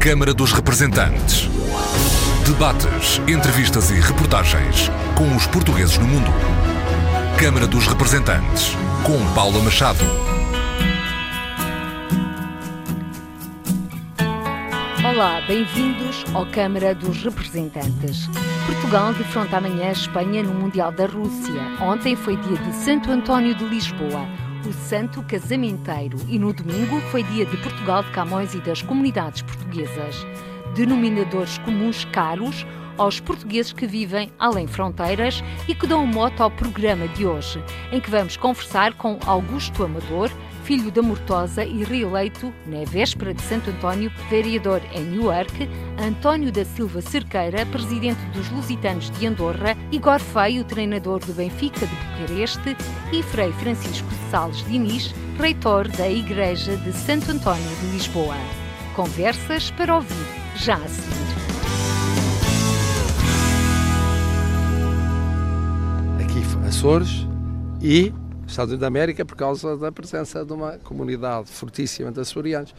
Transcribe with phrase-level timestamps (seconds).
[0.00, 1.46] Câmara dos Representantes.
[2.46, 6.30] Debates, entrevistas e reportagens com os portugueses no mundo.
[7.38, 8.74] Câmara dos Representantes,
[9.04, 9.98] com Paula Machado.
[15.04, 18.26] Olá, bem-vindos ao Câmara dos Representantes.
[18.64, 21.60] Portugal defronta amanhã a Espanha no Mundial da Rússia.
[21.78, 24.26] Ontem foi dia de Santo António de Lisboa,
[24.68, 29.42] o santo casamenteiro, e no domingo foi dia de Portugal de Camões e das comunidades
[29.42, 30.26] portuguesas.
[30.74, 32.66] Denominadores comuns caros
[32.98, 38.00] aos portugueses que vivem além fronteiras e que dão moto ao programa de hoje, em
[38.00, 40.30] que vamos conversar com Augusto Amador,
[40.70, 45.68] filho da Mortosa e reeleito, na véspera de Santo António, vereador em Newark,
[46.00, 51.92] António da Silva Cerqueira, presidente dos Lusitanos de Andorra, Igor Feio, treinador do Benfica de
[51.96, 52.76] Bucareste,
[53.12, 58.36] e Frei Francisco Salles Diniz, reitor da Igreja de Santo António de Lisboa.
[58.94, 60.14] Conversas para ouvir
[60.54, 61.30] já a seguir.
[66.64, 67.26] Açores
[67.82, 68.12] e
[68.50, 72.74] Estados Unidos da América por causa da presença de uma comunidade fortíssima de açorianos.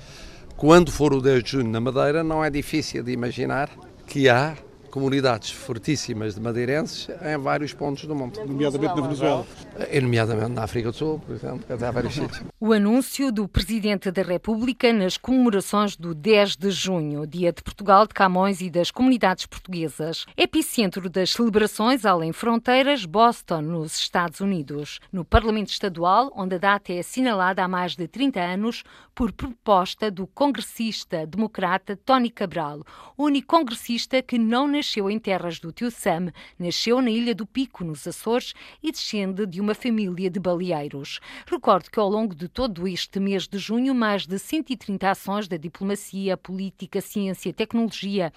[0.58, 3.70] Quando for o 10 de junho na Madeira, não é difícil de imaginar
[4.06, 4.56] que há
[4.92, 8.40] comunidades fortíssimas de madeirenses em vários pontos do mundo.
[8.46, 9.46] Nomeadamente na Venezuela.
[9.90, 12.44] E nomeadamente na África do Sul, por exemplo, há vários sítios.
[12.60, 18.06] O anúncio do Presidente da República nas comemorações do 10 de junho, Dia de Portugal,
[18.06, 20.26] de Camões e das comunidades portuguesas.
[20.38, 25.00] Epicentro das celebrações além fronteiras, Boston, nos Estados Unidos.
[25.12, 30.10] No Parlamento Estadual, onde a data é assinalada há mais de 30 anos por proposta
[30.10, 32.84] do congressista democrata Tony Cabral,
[33.18, 37.84] único congressista que não nasceu em terras do tio Sam, nasceu na Ilha do Pico,
[37.84, 41.20] nos Açores, e descende de uma família de baleeiros.
[41.46, 45.58] Recordo que ao longo de todo este mês de junho, mais de 130 ações da
[45.58, 48.32] diplomacia, política, ciência, tecnologia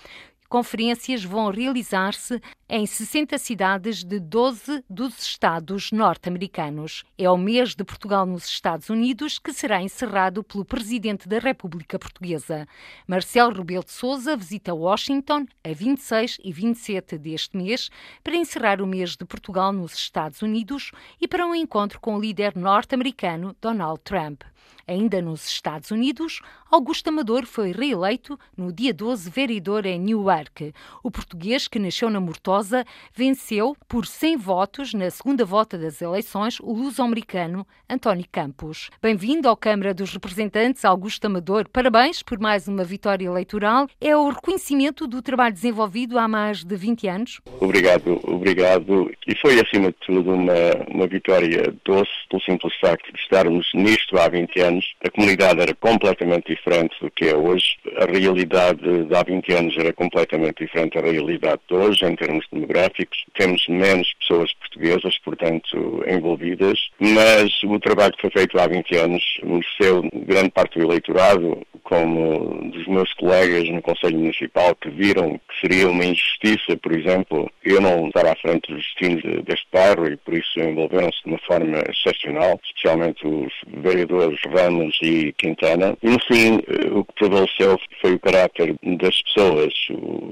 [0.55, 7.03] conferências vão realizar-se em 60 cidades de 12 dos Estados norte-americanos.
[7.19, 11.99] É o mês de Portugal nos Estados Unidos que será encerrado pelo Presidente da República
[11.99, 12.69] Portuguesa.
[13.05, 17.91] Marcelo Rebelo de Sousa visita Washington a 26 e 27 deste mês
[18.23, 22.21] para encerrar o mês de Portugal nos Estados Unidos e para um encontro com o
[22.21, 24.45] líder norte-americano Donald Trump.
[24.87, 30.75] Ainda nos Estados Unidos, Augusto Amador foi reeleito no dia 12 vereador em Newark.
[31.03, 36.61] O português, que nasceu na Mortosa, venceu por 100 votos na segunda volta das eleições
[36.61, 38.91] o luso-americano António Campos.
[39.01, 41.67] Bem-vindo à Câmara dos Representantes, Augusto Amador.
[41.71, 43.89] Parabéns por mais uma vitória eleitoral.
[44.01, 47.41] É o reconhecimento do trabalho desenvolvido há mais de 20 anos?
[47.61, 49.11] Obrigado, obrigado.
[49.27, 50.53] E foi, acima de tudo, uma,
[50.89, 55.61] uma vitória doce, pelo simples facto de estarmos nisto há 20 anos anos, a comunidade
[55.61, 57.77] era completamente diferente do que é hoje.
[57.97, 62.47] A realidade de há 20 anos era completamente diferente da realidade de hoje, em termos
[62.53, 63.25] demográficos.
[63.37, 69.23] Temos menos pessoas portuguesas, portanto, envolvidas, mas o trabalho que foi feito há 20 anos
[69.43, 75.61] mereceu grande parte do eleitorado, como dos meus colegas no Conselho Municipal, que viram que
[75.61, 80.17] seria uma injustiça, por exemplo, eu não estar à frente dos destinos deste bairro e
[80.17, 85.97] por isso envolveram-se de uma forma excepcional, especialmente os vereadores Ramos e Quintana.
[86.03, 89.73] E no fim, eh, o que prevaleceu foi o caráter das pessoas.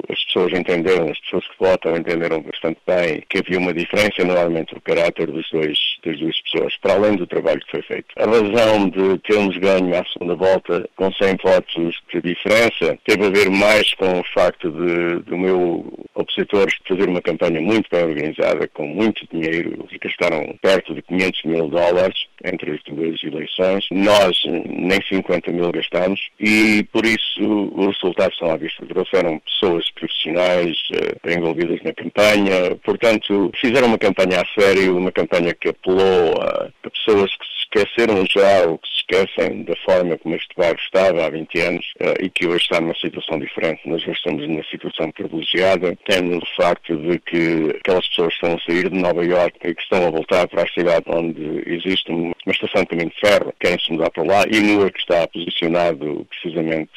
[0.09, 4.61] As pessoas entenderam, as pessoas que votam entenderam bastante bem que havia uma diferença enorme
[4.61, 8.07] entre o caráter dos dois, das duas pessoas, para além do trabalho que foi feito.
[8.17, 13.31] A razão de termos ganho à segunda volta com 100 votos de diferença teve a
[13.31, 18.69] ver mais com o facto de, do meu opositor fazer uma campanha muito bem organizada,
[18.69, 23.87] com muito dinheiro, e gastaram perto de 500 mil dólares entre as duas eleições.
[24.03, 24.37] Nós
[24.67, 28.85] nem 50 mil gastamos e por isso os resultados são à vista.
[28.85, 35.55] Trouxeram pessoas profissionais uh, envolvidas na campanha, portanto fizeram uma campanha a sério, uma campanha
[35.55, 40.35] que apelou a, a pessoas que esqueceram já ou que se esquecem da forma como
[40.35, 43.81] este bairro estava há 20 anos uh, e que hoje está numa situação diferente.
[43.87, 48.61] Nós hoje estamos numa situação privilegiada, tendo o facto de que aquelas pessoas estão a
[48.61, 52.35] sair de Nova Iorque e que estão a voltar para a cidade onde existe uma
[52.47, 56.91] estação de caminho de ferro, querem se mudar para lá e Newark está posicionado precisamente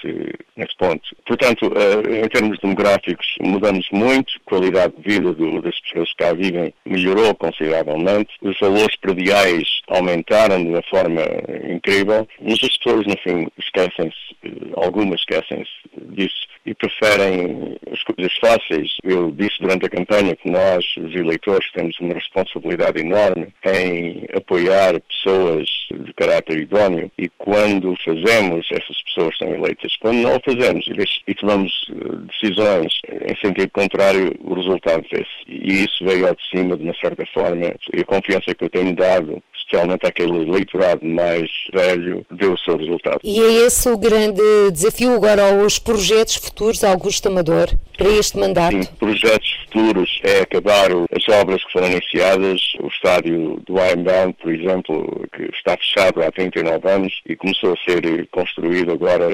[0.56, 1.16] nesse ponto.
[1.26, 6.34] Portanto, uh, em termos demográficos, mudamos muito, a qualidade de vida das pessoas que cá
[6.34, 11.22] vivem melhorou consideravelmente, os valores prediais aumentaram de uma forma
[11.70, 14.36] incrível, mas as pessoas, no fim, esquecem-se,
[14.76, 15.72] algumas esquecem-se
[16.14, 18.98] disso e preferem as coisas fáceis.
[19.04, 25.00] Eu disse durante a campanha que nós, os eleitores, temos uma responsabilidade enorme em apoiar
[25.02, 29.96] pessoas de caráter idóneo e quando fazemos, essas pessoas são eleitas.
[29.98, 30.86] Quando não o fazemos
[31.28, 35.28] e tomamos eh, decisões em sentido contrário, o resultado é esse.
[35.48, 38.70] E isso veio ao de cima, de uma certa forma, e a confiança que eu
[38.70, 39.42] tenho dado
[39.76, 43.20] especialmente aquele eleitorado mais velho, deu o seu resultado.
[43.24, 44.42] E é esse o grande
[44.72, 48.76] desafio agora aos projetos futuros, Augusto Amador, para este mandato?
[48.76, 54.54] Sim, projetos futuros é acabar as obras que foram iniciadas, o estádio do Ironbound, por
[54.54, 59.28] exemplo, que está fechado há 39 anos e começou a ser construído agora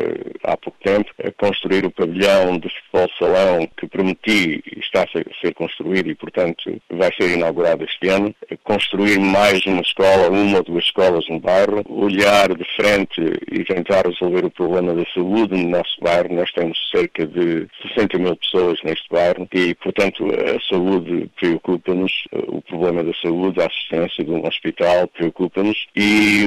[0.44, 5.53] há pouco tempo, a construir o pavilhão de futebol salão que prometi está a ser
[5.53, 8.33] construído e, portanto, vai ser inaugurado este ano,
[8.63, 13.63] construir mais uma escola escola, uma ou duas escolas no bairro, olhar de frente e
[13.63, 16.33] tentar resolver o problema da saúde no nosso bairro.
[16.33, 22.12] Nós temos cerca de 60 mil pessoas neste bairro e, portanto, a saúde preocupa-nos,
[22.48, 26.45] o problema da saúde, a assistência de um hospital preocupa-nos e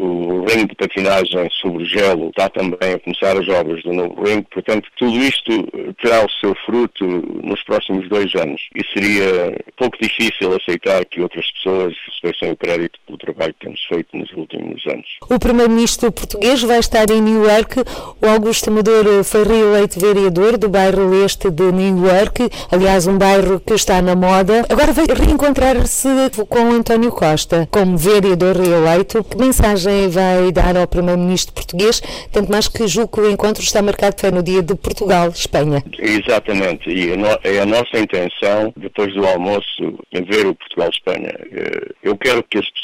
[0.00, 4.46] o, ringue de patinagem sobre gelo está também a começar as obras do novo ringue.
[4.50, 5.52] Portanto, tudo isto
[6.00, 7.04] terá o seu fruto
[7.42, 12.91] nos próximos dois anos e seria pouco difícil aceitar que outras pessoas recebessem o crédito
[13.06, 15.06] pelo trabalho que temos feito nos últimos anos.
[15.28, 17.80] O Primeiro-Ministro português vai estar em New York.
[18.20, 23.60] O Augusto Amador foi reeleito vereador do bairro Leste de New York, aliás, um bairro
[23.60, 24.64] que está na moda.
[24.68, 26.08] Agora vai reencontrar-se
[26.48, 29.24] com António Costa como vereador reeleito.
[29.24, 32.00] Que mensagem vai dar ao Primeiro-Ministro português?
[32.30, 35.82] Tanto mais que julgo que o encontro está marcado para no dia de Portugal-Espanha.
[35.98, 37.10] Exatamente, e
[37.44, 41.32] é a nossa intenção, depois do almoço, ver o Portugal-Espanha.
[41.50, 42.81] Eh, eu quero que as pessoas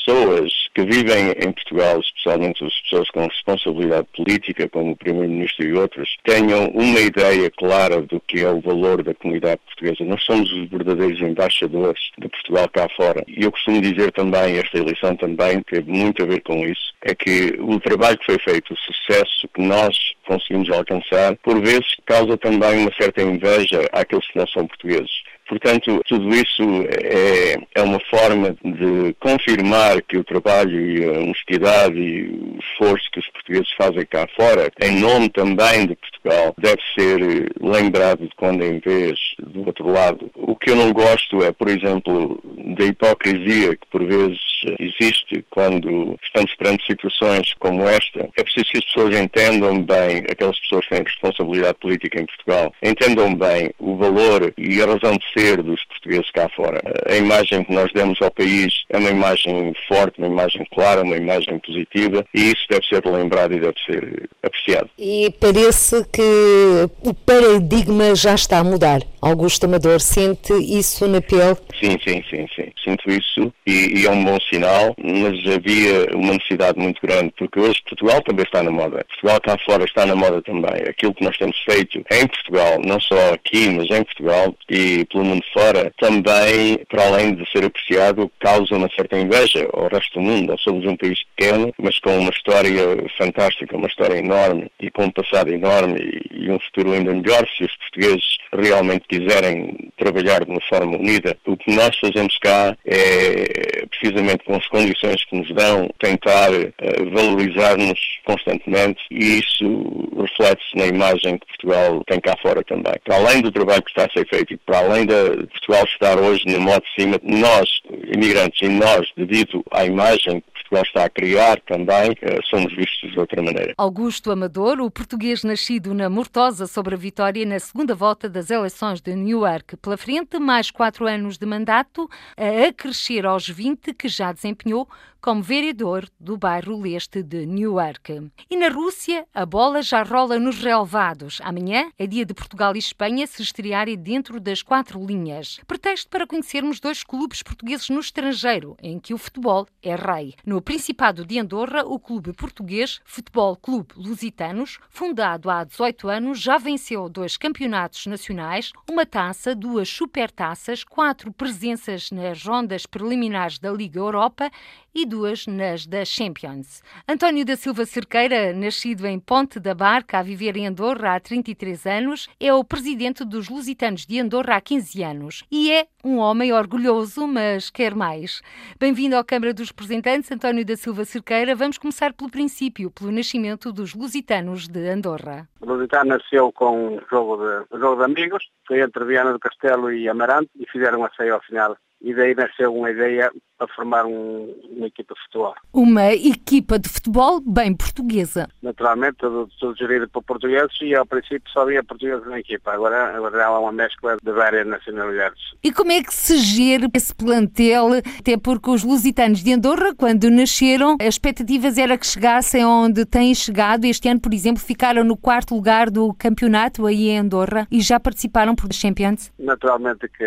[0.75, 6.17] que vivem em Portugal, especialmente as pessoas com responsabilidade política, como o Primeiro-Ministro e outros,
[6.25, 10.09] tenham uma ideia clara do que é o valor da comunidade portuguesa.
[10.09, 13.25] Nós somos os verdadeiros embaixadores de Portugal cá fora.
[13.27, 17.15] E eu costumo dizer também, esta eleição também teve muito a ver com isso, é
[17.15, 19.97] que o trabalho que foi feito, o sucesso que nós
[20.27, 25.11] conseguimos alcançar, por vezes causa também uma certa inveja àqueles que não são portugueses.
[25.49, 26.63] Portanto, tudo isso
[27.03, 33.11] é, é uma forma de confirmar que o trabalho e a honestidade e o esforço
[33.11, 38.35] que os portugueses fazem cá fora, em nome também de Portugal, deve ser lembrado de
[38.37, 40.31] quando em vez do outro lado.
[40.35, 42.41] O que eu não gosto é, por exemplo,
[42.77, 44.39] da hipocrisia que por vezes
[44.79, 48.29] existe quando estamos perante situações como esta.
[48.37, 52.73] É preciso que as pessoas entendam bem, aquelas pessoas que têm responsabilidade política em Portugal,
[52.83, 56.81] entendam bem o valor e a razão de ser dos portugueses cá fora.
[57.09, 61.17] A imagem que nós demos ao país é uma imagem forte, uma imagem clara, uma
[61.17, 64.91] imagem positiva e isso deve ser lembrado e deve ser apreciado.
[64.99, 69.01] E parece que o paradigma já está a mudar.
[69.21, 71.57] Augusto Amador sente isso na pele?
[71.81, 72.73] Sim, sim, sim, sim.
[72.85, 77.61] Sinto isso e, e, é um bom sinal, mas havia uma necessidade muito grande, porque
[77.61, 79.05] hoje Portugal também está na moda.
[79.09, 80.83] Portugal cá fora está na moda também.
[80.89, 85.25] Aquilo que nós temos feito em Portugal, não só aqui, mas em Portugal e pelo
[85.25, 90.23] mundo fora, também, para além de ser apreciado, causa uma certa inveja ao resto do
[90.23, 90.49] mundo.
[90.49, 92.83] Nós somos um país pequeno, mas com uma história
[93.17, 97.65] fantástica, uma história enorme e com um passado enorme e, um futuro ainda melhor se
[97.65, 101.37] os portugueses realmente quiserem trabalhar de uma forma unida.
[101.47, 107.11] O que nós fazemos cá é, precisamente com as condições que nos dão, tentar uh,
[107.13, 112.95] valorizar-nos constantemente e isso reflete-se na imagem que Portugal tem cá fora também.
[113.05, 116.19] Para além do trabalho que está a ser feito e para além de Portugal estar
[116.19, 117.81] hoje no modo de cima, nós,
[118.15, 123.11] imigrantes, e nós, devido à imagem que Portugal está a criar também, uh, somos vistos
[123.11, 123.75] de outra maneira.
[123.77, 129.01] Augusto Amador, o português nascido na Mortosa sobre a vitória na segunda volta das eleições
[129.01, 129.77] de Newark.
[129.79, 134.87] Pela frente, mais quatro anos de mandato, a acrescer aos 20 que já desempenhou
[135.21, 138.31] como vereador do bairro leste de Newark.
[138.49, 141.41] E na Rússia, a bola já rola nos relevados.
[141.43, 145.61] Amanhã é dia de Portugal e Espanha se estrearem dentro das quatro linhas.
[145.67, 150.35] Pretexto para conhecermos dois clubes portugueses no estrangeiro, em que o futebol é rei.
[150.47, 156.59] No Principado de Andorra, o clube português Futebol Clube Lusitanos, fundado há 18 anos, já
[156.59, 163.99] venceu dois campeonatos nacionais, uma taça, duas supertaças, quatro presenças nas rondas preliminares da Liga
[163.99, 164.51] Europa
[164.95, 166.83] e duas nas da Champions.
[167.09, 171.87] António da Silva Cerqueira, nascido em Ponte da Barca, a viver em Andorra há 33
[171.87, 176.53] anos, é o presidente dos Lusitanos de Andorra há 15 anos e é um homem
[176.53, 178.41] orgulhoso, mas quer mais.
[178.79, 181.57] Bem-vindo à Câmara dos Representantes, António da Silva Cerqueira.
[181.57, 185.49] Vamos começar pelo princípio, pelo nascimento dos Lusitanos de Andorra.
[185.61, 189.41] O Lusitano nasceu com um jogo de, um jogo de amigos, foi entre Viana do
[189.41, 193.67] Castelo e Amarante e fizeram a ceia ao final e daí nasceu uma ideia para
[193.75, 195.55] formar um, uma equipa de futebol.
[195.73, 198.49] Uma equipa de futebol bem portuguesa.
[198.63, 202.73] Naturalmente, tudo, tudo gerido por portugueses e ao princípio só havia portugueses na equipa.
[202.73, 205.41] Agora, agora há uma mescla de várias nacionalidades.
[205.63, 207.89] E como é que se gera esse plantel?
[208.21, 213.35] Até porque os lusitanos de Andorra, quando nasceram, as expectativas era que chegassem onde têm
[213.35, 213.85] chegado.
[213.85, 217.99] Este ano, por exemplo, ficaram no quarto lugar do campeonato aí em Andorra e já
[217.99, 219.33] participaram por Champions.
[219.39, 220.25] Naturalmente que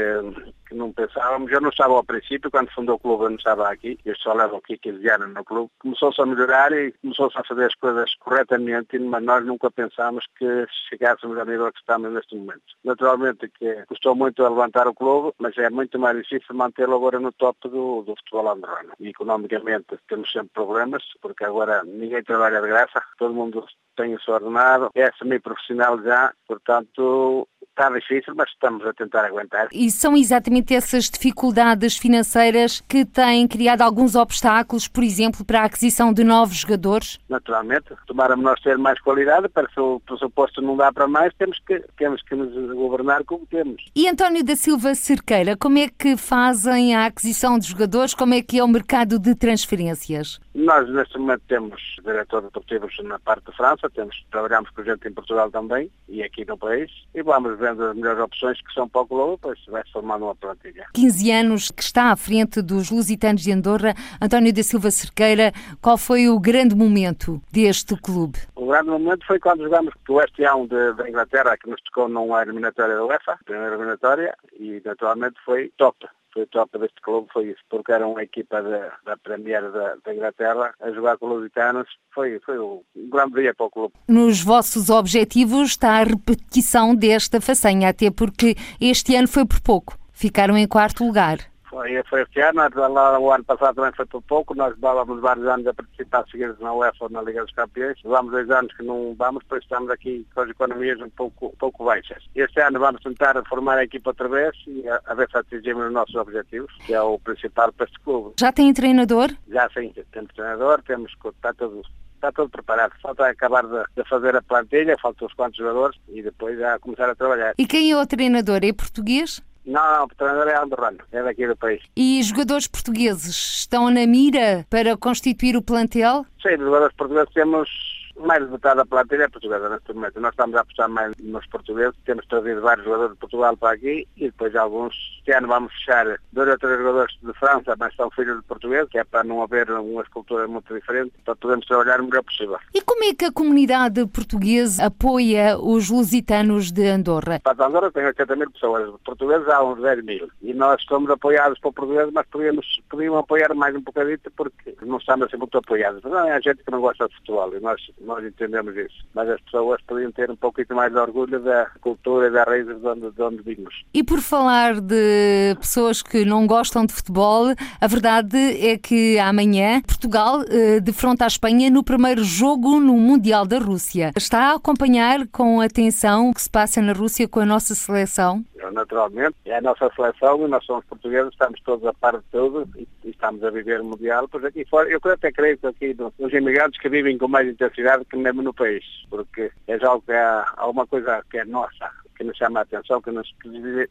[0.71, 1.51] que não pensávamos.
[1.51, 3.99] Eu não estava ao princípio, quando fundou o clube, eu não estava aqui.
[4.05, 5.69] Eu só levo aqui 15 anos no clube.
[5.79, 10.65] Começou-se a melhorar e começou-se a fazer as coisas corretamente, mas nós nunca pensámos que
[10.89, 12.63] chegássemos ao nível que estamos neste momento.
[12.85, 17.19] Naturalmente que custou muito a levantar o clube, mas é muito mais difícil mantê-lo agora
[17.19, 18.93] no top do, do futebol andorrano.
[18.99, 23.65] E economicamente temos sempre problemas, porque agora ninguém trabalha de graça, todo mundo
[23.97, 27.47] tem o seu ordenado, é semi-profissional já, portanto
[27.81, 29.67] está difícil, mas estamos a tentar aguentar.
[29.71, 35.65] E são exatamente essas dificuldades financeiras que têm criado alguns obstáculos, por exemplo, para a
[35.65, 37.19] aquisição de novos jogadores?
[37.27, 41.57] Naturalmente, tomáramos nós ter mais qualidade, para se o pressuposto não dá para mais, temos
[41.65, 43.83] que, temos que nos governar como temos.
[43.95, 48.13] E António da Silva Cerqueira, como é que fazem a aquisição de jogadores?
[48.13, 50.39] Como é que é o mercado de transferências?
[50.53, 55.13] Nós, neste momento, temos diretores deportivos na parte de França, temos, trabalhamos com gente em
[55.13, 59.01] Portugal também e aqui no país, e vamos vendo as melhores opções que são para
[59.01, 60.87] o clube, pois vai se formando uma plantilha.
[60.93, 65.97] 15 anos que está à frente dos Lusitanos de Andorra, António da Silva Cerqueira, qual
[65.97, 68.39] foi o grande momento deste clube?
[68.55, 72.09] O grande momento foi quando jogámos com o West Ham da Inglaterra, que nos tocou
[72.09, 77.49] numa eliminatória da UEFA, primeira eliminatória, e naturalmente foi top foi top deste clube foi
[77.49, 81.37] isso, porque era uma equipa da, da Premier da, da, Inglaterra a jogar com os
[81.37, 81.87] Lusitanos.
[82.13, 83.93] Foi, foi um grande dia para o clube.
[84.07, 89.97] Nos vossos objetivos está a repetição desta façanha, até porque este ano foi por pouco.
[90.11, 91.39] Ficaram em quarto lugar.
[91.71, 95.47] Foi, foi este ano, lá, o ano passado também foi por pouco, nós levávamos vários
[95.47, 98.83] anos a participar seguidos na UEFA ou na Liga dos Campeões, levamos dois anos que
[98.83, 102.21] não vamos, pois estamos aqui com as economias um pouco, pouco baixas.
[102.35, 105.85] Este ano vamos tentar formar a equipa outra vez e a, a ver se atingimos
[105.85, 108.33] os nossos objetivos, que é o principal para este clube.
[108.37, 109.29] Já tem treinador?
[109.47, 111.81] Já sim, temos treinador, temos, está tudo
[112.15, 112.93] está tudo preparado.
[113.01, 117.09] Falta acabar de, de, fazer a plantilha, faltam uns quantos jogadores e depois já começar
[117.09, 117.55] a trabalhar.
[117.57, 118.59] E quem é o treinador?
[118.61, 119.41] É português?
[119.65, 121.81] Não, não, o treinador é andorrano, é daqui do país.
[121.95, 126.25] E jogadores portugueses estão na mira para constituir o plantel?
[126.41, 127.90] Sim, jogadores portugueses temos
[128.21, 130.19] mais de metade da plantilha é portuguesa neste momento.
[130.19, 134.07] Nós estamos a apostar mais nos portugueses, temos trazido vários jogadores de Portugal para aqui
[134.17, 135.11] e depois alguns.
[135.21, 138.89] Este ano vamos fechar dois ou três jogadores de França, mas são filhos de português,
[138.89, 142.57] que é para não haver uma escultura muito diferente, para podermos trabalhar o melhor possível.
[142.73, 147.39] E como é que a comunidade portuguesa apoia os lusitanos de Andorra?
[147.39, 150.29] Para Andorra tem 80 mil pessoas, portugueses há uns 10 mil.
[150.41, 154.97] E nós somos apoiados por portugueses, mas podíamos, podíamos apoiar mais um bocadito porque não
[154.97, 156.01] estamos assim muito apoiados.
[156.03, 157.79] Mas não é a gente que não gosta de futebol e nós
[158.11, 159.05] nós entendemos isso.
[159.13, 162.65] Mas as pessoas podiam ter um pouquinho mais de orgulho da cultura e da raiz
[162.65, 163.83] de onde, de onde vimos.
[163.93, 169.81] E por falar de pessoas que não gostam de futebol, a verdade é que amanhã
[169.81, 174.11] Portugal eh, defronta a Espanha no primeiro jogo no Mundial da Rússia.
[174.15, 178.43] Está a acompanhar com atenção o que se passa na Rússia com a nossa seleção?
[178.69, 182.67] Naturalmente, é a nossa seleção e nós somos portugueses, estamos todos a par de tudo
[182.77, 185.95] e, e estamos a viver o Mundial, pois aqui fora, eu até creio que aqui
[186.19, 190.11] os imigrantes que vivem com mais intensidade que mesmo no país, porque é algo que
[190.11, 191.89] há alguma coisa que é nossa,
[192.21, 193.27] que nos chama a atenção, que nos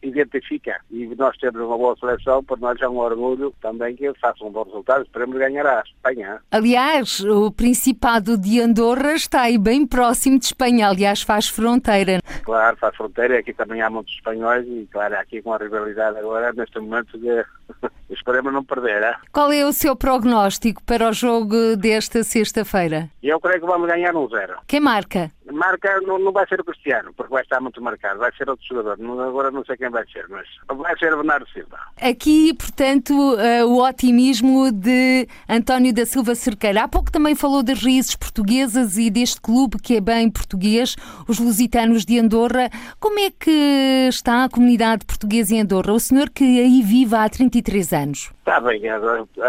[0.02, 0.80] identifica.
[0.88, 4.46] E nós temos uma boa seleção, por nós é um orgulho também que eles façam
[4.46, 5.02] um bom resultado.
[5.02, 6.40] Esperemos ganhar a Espanha.
[6.50, 12.20] Aliás, o Principado de Andorra está aí bem próximo de Espanha, aliás, faz fronteira.
[12.44, 16.52] Claro, faz fronteira, aqui também há muitos espanhóis e, claro, aqui com a rivalidade agora,
[16.52, 17.44] neste momento, de...
[18.10, 19.02] esperemos não perder.
[19.02, 19.14] Hein?
[19.32, 23.08] Qual é o seu prognóstico para o jogo desta sexta-feira?
[23.22, 24.56] Eu creio que vamos ganhar um zero.
[24.66, 25.30] Quem marca?
[25.52, 28.66] Marca não, não vai ser o Cristiano, porque vai estar muito marcado, vai ser outro
[28.66, 28.98] jogador.
[28.98, 31.78] Não, agora não sei quem vai ser, mas vai ser Bernardo Silva.
[32.00, 36.84] Aqui, portanto, uh, o otimismo de António da Silva Cerqueira.
[36.84, 40.96] Há pouco também falou das raízes portuguesas e deste clube que é bem português,
[41.28, 42.70] os Lusitanos de Andorra.
[42.98, 45.92] Como é que está a comunidade portuguesa em Andorra?
[45.92, 48.32] O senhor que aí vive há 33 anos.
[48.40, 48.96] Está bem, a,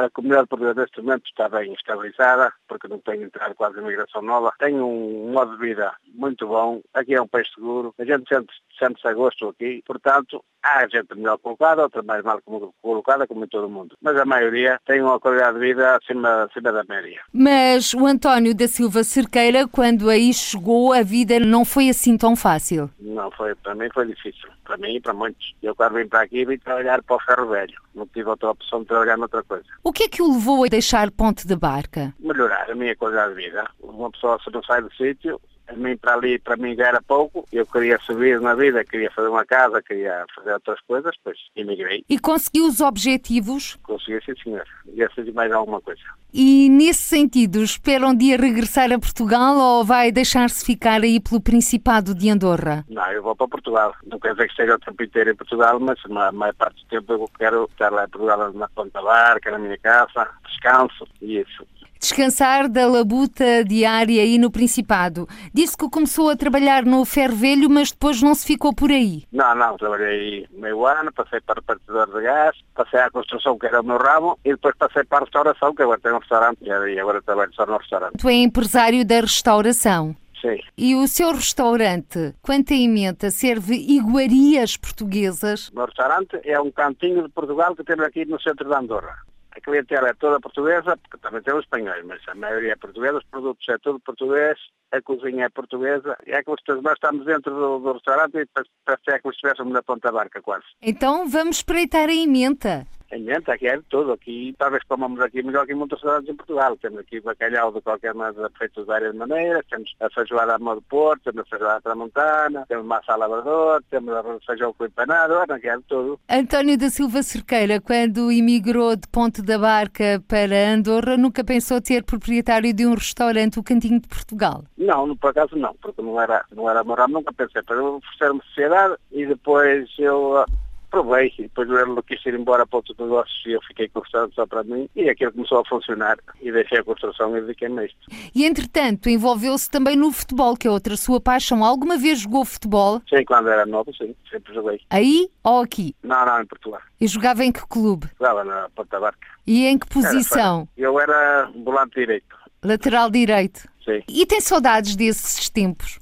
[0.06, 4.54] a comunidade portuguesa neste momento está bem estabilizada, porque não tem entrado quase imigração nova.
[4.60, 6.82] Tem um modo de vida muito bom.
[6.94, 7.94] Aqui é um país seguro.
[7.98, 9.84] A gente sente sente-se a gosto aqui.
[9.86, 12.42] Portanto, há gente melhor colocada, outra mais mal
[12.82, 13.96] colocada, como em todo o mundo.
[14.02, 17.22] Mas a maioria tem uma qualidade de vida acima, acima da média.
[17.32, 22.36] Mas o António da Silva Cerqueira, quando aí chegou, a vida não foi assim tão
[22.36, 22.90] fácil?
[23.00, 24.50] Não, foi, para mim foi difícil.
[24.64, 25.54] Para mim e para muitos.
[25.62, 27.80] Eu quando vim para aqui vim trabalhar para o ferro velho.
[27.94, 29.66] Não tive outra opção de trabalhar noutra coisa.
[29.84, 32.14] O que é que o levou a deixar Ponte de Barca?
[32.20, 33.70] Melhorar a minha qualidade de vida.
[33.82, 35.40] Uma pessoa se não sai do sítio,
[35.76, 37.46] mim para ali, para mim já era pouco.
[37.52, 42.04] Eu queria subir na vida, queria fazer uma casa, queria fazer outras coisas, pois emigrei.
[42.10, 43.78] E conseguiu os objetivos?
[43.84, 44.66] Consegui, sim, senhor.
[44.94, 46.02] Ia fazer mais alguma coisa.
[46.34, 51.42] E nesse sentido, espera um dia regressar a Portugal ou vai deixar-se ficar aí pelo
[51.42, 52.86] Principado de Andorra?
[52.90, 53.94] Não, eu vou para Portugal.
[54.06, 56.88] Não quer dizer que esteja o tempo inteiro em Portugal, mas a maior parte do
[56.88, 61.40] tempo eu quero estar lá em Portugal na Ponta Barca, na minha casa, descanso e
[61.40, 61.66] isso
[62.02, 65.28] descansar da labuta diária aí no Principado.
[65.54, 69.24] Disse que começou a trabalhar no Fervelho, mas depois não se ficou por aí.
[69.32, 73.68] Não, não, trabalhei meio ano, passei para o partidor de gás, passei à construção, que
[73.68, 76.58] era o meu ramo, e depois passei para a restauração, que agora tenho um restaurante,
[76.64, 78.18] e agora trabalho só no restaurante.
[78.18, 80.16] Tu é empresário da restauração?
[80.42, 80.60] Sim.
[80.76, 85.70] E o seu restaurante, quanto a emenda, serve iguarias portuguesas?
[85.70, 89.18] O meu restaurante é um cantinho de Portugal que temos aqui no centro de Andorra.
[89.56, 93.26] A clientela é toda portuguesa, porque também temos espanhóis, mas a maioria é portuguesa, os
[93.26, 94.58] produtos é tudo português,
[94.92, 98.46] a cozinha é portuguesa, e é como se nós estamos dentro do, do restaurante e
[98.86, 100.66] parece que é como se estivéssemos na ponta barca quase.
[100.82, 102.86] Então vamos espreitar a emenda.
[103.12, 104.14] A aqui é de tudo.
[104.14, 106.78] Aqui, talvez comamos aqui melhor que em muitas cidades em Portugal.
[106.78, 109.66] Temos aqui bacalhau de qualquer maneira feito de várias maneiras.
[109.70, 114.24] Temos a feijoada a modo Porto, temos a feijoada tramontana, temos massa labrador, temos a
[114.46, 116.20] feijão com empanado, aqui é de tudo.
[116.30, 122.04] António da Silva Cerqueira, quando emigrou de Ponte da Barca para Andorra, nunca pensou ter
[122.04, 124.64] proprietário de um restaurante, o Cantinho de Portugal?
[124.78, 127.62] Não, por acaso não, porque não era, não era morar, nunca pensei.
[127.62, 130.46] Para oferecer-me sociedade e depois eu
[130.92, 134.02] provei e depois ele quis ir embora para outros negócios e eu fiquei com o
[134.04, 137.80] restaurante só para mim e aquilo começou a funcionar e deixei a construção e dediquei-me
[137.80, 137.98] a isto.
[138.36, 141.64] E entretanto envolveu-se também no futebol, que é outra sua paixão.
[141.64, 143.02] Alguma vez jogou futebol?
[143.10, 144.82] Sim, quando era novo, sim, sempre joguei.
[144.90, 145.96] Aí ou aqui?
[146.04, 146.82] Não, não, em Portugal.
[147.00, 148.08] E jogava em que clube?
[148.20, 149.28] Jogava na Porta Barca.
[149.48, 150.68] E em que posição?
[150.78, 152.36] Era, eu era volante direito.
[152.64, 153.68] Lateral direito?
[153.84, 154.04] Sim.
[154.08, 155.98] E tem saudades desses tempos?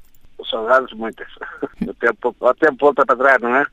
[0.45, 1.27] Saudades muitas.
[1.87, 3.65] O tempo, o tempo volta para trás, não é?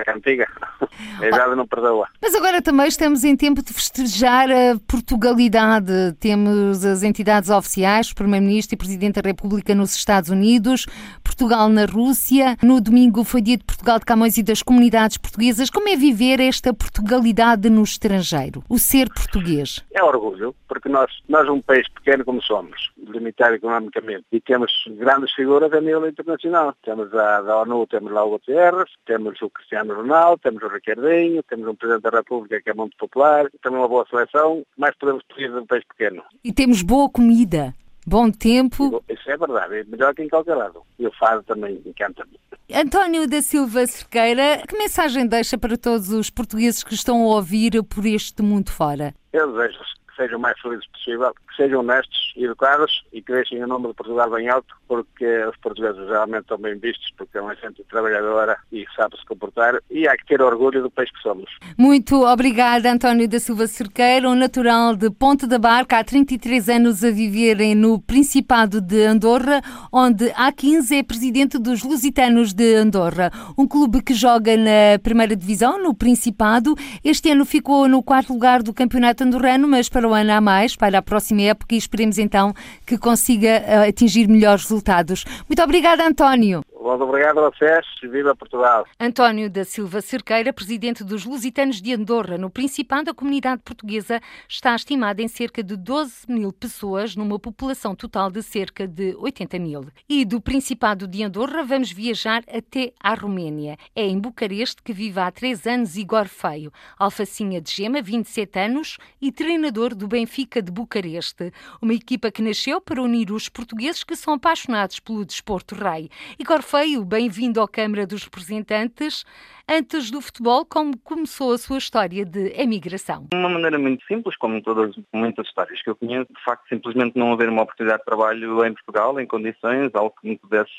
[0.00, 0.46] A cantiga.
[1.20, 2.08] A idade não perdoa.
[2.20, 6.14] Mas agora também estamos em tempo de festejar a Portugalidade.
[6.20, 10.86] Temos as entidades oficiais, Primeiro-Ministro e Presidente da República nos Estados Unidos,
[11.22, 12.56] Portugal na Rússia.
[12.62, 15.70] No domingo foi dia de Portugal de Camões e das comunidades portuguesas.
[15.70, 18.62] Como é viver esta Portugalidade no estrangeiro?
[18.68, 19.84] O ser português?
[19.92, 25.32] É orgulho, porque nós, nós um país pequeno como somos, limitado economicamente, e temos grandes
[25.32, 26.74] figuras a nível internacional.
[26.82, 31.42] Temos a da ONU, temos lá o Gutierrez, temos o Cristiano Ronaldo, temos o Ricardinho,
[31.42, 35.22] temos um Presidente da República que é muito popular, temos uma boa seleção, mais podemos
[35.24, 36.22] pedir de um país pequeno.
[36.42, 37.74] E temos boa comida.
[38.06, 39.02] Bom tempo.
[39.08, 40.82] Isso é verdade, é melhor que em qualquer lado.
[40.98, 42.38] E o fado também encanta-me.
[42.72, 47.82] António da Silva Cerqueira, que mensagem deixa para todos os portugueses que estão a ouvir
[47.84, 49.14] por este mundo fora?
[49.32, 53.62] Eu desejo que sejam o mais felizes possível, que sejam honestos, educados e que deixem
[53.62, 57.40] o nome de Portugal bem alto, porque os portugueses realmente estão bem vistos, porque é
[57.40, 61.20] uma gente trabalhadora e sabe se comportar e há que ter orgulho do país que
[61.22, 61.50] somos.
[61.78, 67.04] Muito obrigada, António da Silva Cerqueira, um natural de Ponte da Barca, há 33 anos
[67.04, 69.62] a viverem no Principado de Andorra,
[69.92, 75.36] onde há 15 é presidente dos Lusitanos de Andorra, um clube que joga na primeira
[75.36, 76.74] divisão, no Principado.
[77.04, 80.76] Este ano ficou no quarto lugar do campeonato andorrano, mas para o ano há mais,
[80.76, 82.54] para a próxima época, e esperemos então
[82.86, 85.24] que consiga eh, atingir melhores resultados.
[85.48, 86.64] Muito obrigada, António.
[86.84, 87.86] Muito obrigado a vocês.
[88.02, 88.84] Viva Portugal.
[89.00, 94.74] António da Silva Cerqueira, presidente dos Lusitanos de Andorra, no Principado, a comunidade portuguesa está
[94.74, 99.86] estimada em cerca de 12 mil pessoas, numa população total de cerca de 80 mil.
[100.06, 103.78] E do Principado de Andorra vamos viajar até à Roménia.
[103.96, 108.98] É em Bucareste que vive há três anos Igor Feio, alfacinha de gema, 27 anos
[109.22, 114.14] e treinador do Benfica de Bucareste, uma equipa que nasceu para unir os portugueses que
[114.14, 116.10] são apaixonados pelo desporto rei.
[116.38, 116.73] Igor Feio,
[117.04, 119.24] bem-vindo à Câmara dos Representantes.
[119.66, 123.26] Antes do futebol, como começou a sua história de emigração?
[123.30, 127.18] De uma maneira muito simples, como todas muitas histórias que eu conheço, de facto, simplesmente
[127.18, 130.70] não haver uma oportunidade de trabalho em Portugal, em condições, algo que me pudesse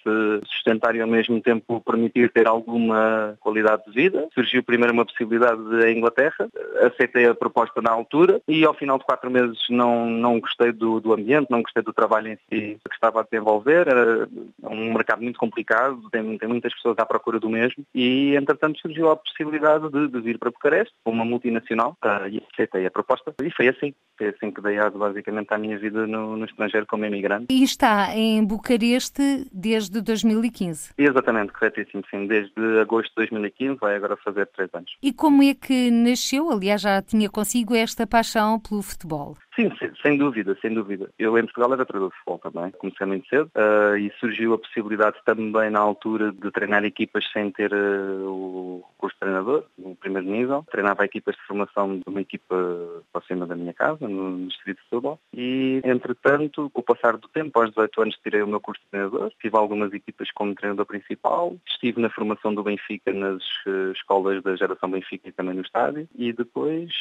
[0.45, 4.27] sustentar e ao mesmo tempo permitir ter alguma qualidade de vida.
[4.35, 6.47] Surgiu primeiro uma possibilidade de Inglaterra,
[6.85, 10.99] aceitei a proposta na altura e ao final de quatro meses não, não gostei do,
[10.99, 14.29] do ambiente, não gostei do trabalho em si que estava a desenvolver, era
[14.61, 19.09] um mercado muito complicado, tem, tem muitas pessoas à procura do mesmo e entretanto surgiu
[19.09, 23.51] a possibilidade de, de vir para Bucareste, uma multinacional, uh, e aceitei a proposta e
[23.51, 27.05] foi assim, foi assim que dei asa basicamente à minha vida no, no estrangeiro como
[27.05, 27.47] imigrante.
[27.49, 30.93] E está em Bucareste desde 2015?
[30.97, 34.95] Exatamente, corretíssimo, sim, desde agosto de 2015, vai agora fazer três anos.
[35.01, 39.35] E como é que nasceu, aliás já tinha consigo esta paixão pelo futebol?
[39.55, 41.09] Sim, sem dúvida, sem dúvida.
[41.17, 44.57] Eu em Portugal era treinador de futebol também, comecei muito cedo uh, e surgiu a
[44.57, 48.64] possibilidade também na altura de treinar equipas sem ter uh, o
[48.97, 50.65] curso de treinador, no primeiro nível.
[50.69, 52.55] Treinava equipas de formação de uma equipa
[53.11, 55.19] próxima da minha casa, no Distrito de Setúbal.
[55.33, 58.89] E, entretanto, com o passar do tempo, aos 18 anos, tirei o meu curso de
[58.89, 59.31] treinador.
[59.41, 61.55] Tive algumas equipas como treinador principal.
[61.67, 66.07] Estive na formação do Benfica nas uh, escolas da geração Benfica e também no estádio.
[66.15, 66.91] E depois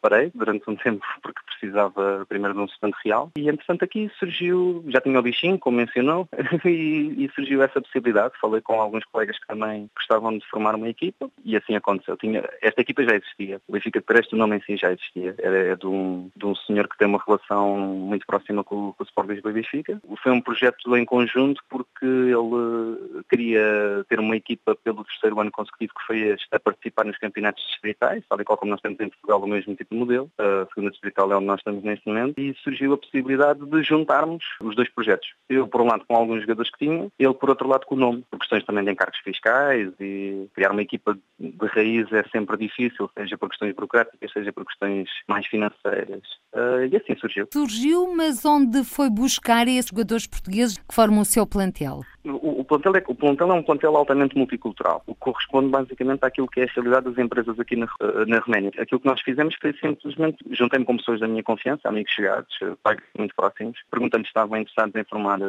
[0.00, 5.00] parei durante um tempo porque precisava primeiro num estudante real e entretanto aqui surgiu, já
[5.00, 6.28] tinha o bichinho, como mencionou,
[6.64, 8.34] e, e, surgiu essa possibilidade.
[8.40, 12.16] Falei com alguns colegas que também gostavam de formar uma equipa e assim aconteceu.
[12.16, 15.34] Tinha, esta equipa já existia, o Benfica de Preste, o nome em si já existia.
[15.38, 19.02] Era é de, um, de um senhor que tem uma relação muito próxima com, com
[19.02, 20.00] o Sport Lisboa e Benfica.
[20.22, 25.92] Foi um projeto em conjunto porque ele queria ter uma equipa pelo terceiro ano consecutivo
[25.94, 29.42] que foi a participar nos campeonatos distritais, tal e qual como nós temos em Portugal
[29.42, 30.30] o mesmo tipo de modelo.
[30.38, 34.44] A segunda distrital é onde nós estamos neste momento e surgiu a possibilidade de juntarmos
[34.60, 35.28] os dois projetos.
[35.48, 37.98] Eu, por um lado, com alguns jogadores que tinha, ele, por outro lado, com o
[37.98, 38.24] nome.
[38.30, 40.91] Por questões também de encargos fiscais e criar uma equipa
[41.38, 46.22] de raiz é sempre difícil, seja por questões burocráticas, seja por questões mais financeiras.
[46.52, 47.48] Uh, e assim surgiu.
[47.52, 52.02] Surgiu, mas onde foi buscar esses jogadores portugueses que formam o seu plantel?
[52.24, 56.22] O, o, plantel é, o plantel é um plantel altamente multicultural, o que corresponde basicamente
[56.22, 57.88] àquilo que é a realidade das empresas aqui na,
[58.28, 58.70] na Roménia.
[58.78, 63.00] Aquilo que nós fizemos foi simplesmente, juntei-me com pessoas da minha confiança, amigos chegados, pais
[63.18, 65.40] muito próximos, perguntando se estavam interessados em formar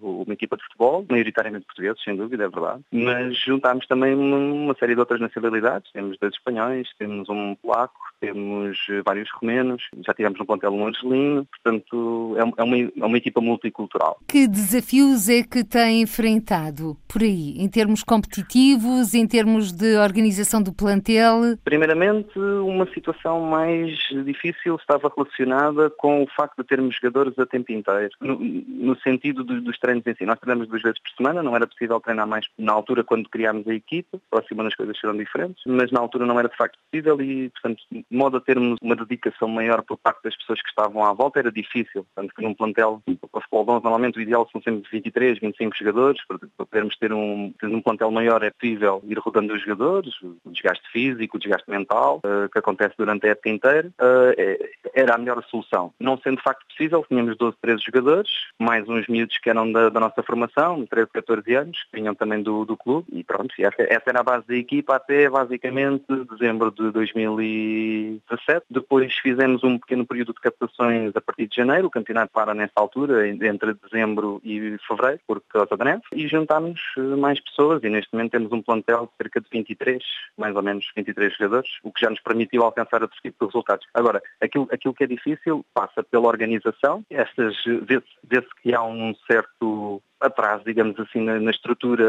[0.00, 4.94] uma equipa de futebol, maioritariamente portugueses, sem dúvida, é verdade, mas juntámos também uma série
[4.94, 10.38] de outras nacionalidades, temos dois espanhóis, temos um polaco, temos eh, vários romenos, já tivemos
[10.38, 14.18] no plantel um argelino, portanto é, é uma, é uma equipa multicultural.
[14.28, 20.62] Que desafios é que tem enfrentado por aí, em termos competitivos, em termos de organização
[20.62, 21.56] do plantel?
[21.64, 27.72] Primeiramente, uma situação mais difícil estava relacionada com o facto de termos jogadores a tempo
[27.72, 30.26] inteiro, no, no sentido do, dos treinos em si.
[30.26, 33.66] Nós treinamos duas vezes por semana, não era possível treinar mais na altura quando criámos
[33.66, 37.20] a equipa, próxima as coisas serão diferentes, mas na altura não era de facto possível
[37.20, 41.04] e, portanto, de modo a termos uma dedicação maior por parte das pessoas que estavam
[41.04, 44.88] à volta era difícil, tanto que num plantel, para futebol normalmente o ideal são sempre
[44.90, 49.54] 23, 25 jogadores, para podermos ter um, ter um plantel maior é possível ir rodando
[49.54, 53.88] os jogadores, o desgaste físico, o desgaste mental, uh, que acontece durante a época inteira,
[53.88, 55.92] uh, era a melhor solução.
[56.00, 59.88] Não sendo de facto possível, tínhamos 12, 13 jogadores, mais uns miúdos que eram da,
[59.88, 63.82] da nossa formação, 13, 14 anos, que vinham também do, do clube, e pronto, essa,
[63.82, 68.66] essa era a base da equipa até basicamente dezembro de 2017.
[68.70, 72.72] Depois fizemos um pequeno período de captações a partir de janeiro, o campeonato para nessa
[72.76, 77.90] altura, entre dezembro e fevereiro, por causa da neve, e juntámos eh, mais pessoas e
[77.90, 80.02] neste momento temos um plantel de cerca de 23,
[80.36, 83.86] mais ou menos 23 jogadores, o que já nos permitiu alcançar outro tipo de resultados.
[83.92, 89.14] Agora, aquilo, aquilo que é difícil passa pela organização, estas vê-se vê que há um
[89.26, 92.04] certo atraso, digamos assim, na, na estrutura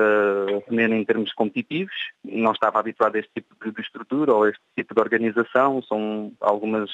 [0.68, 1.94] romena em termos competitivos.
[2.24, 5.82] Não estava habituado a este tipo de estrutura ou a este tipo de organização.
[5.84, 6.90] São algumas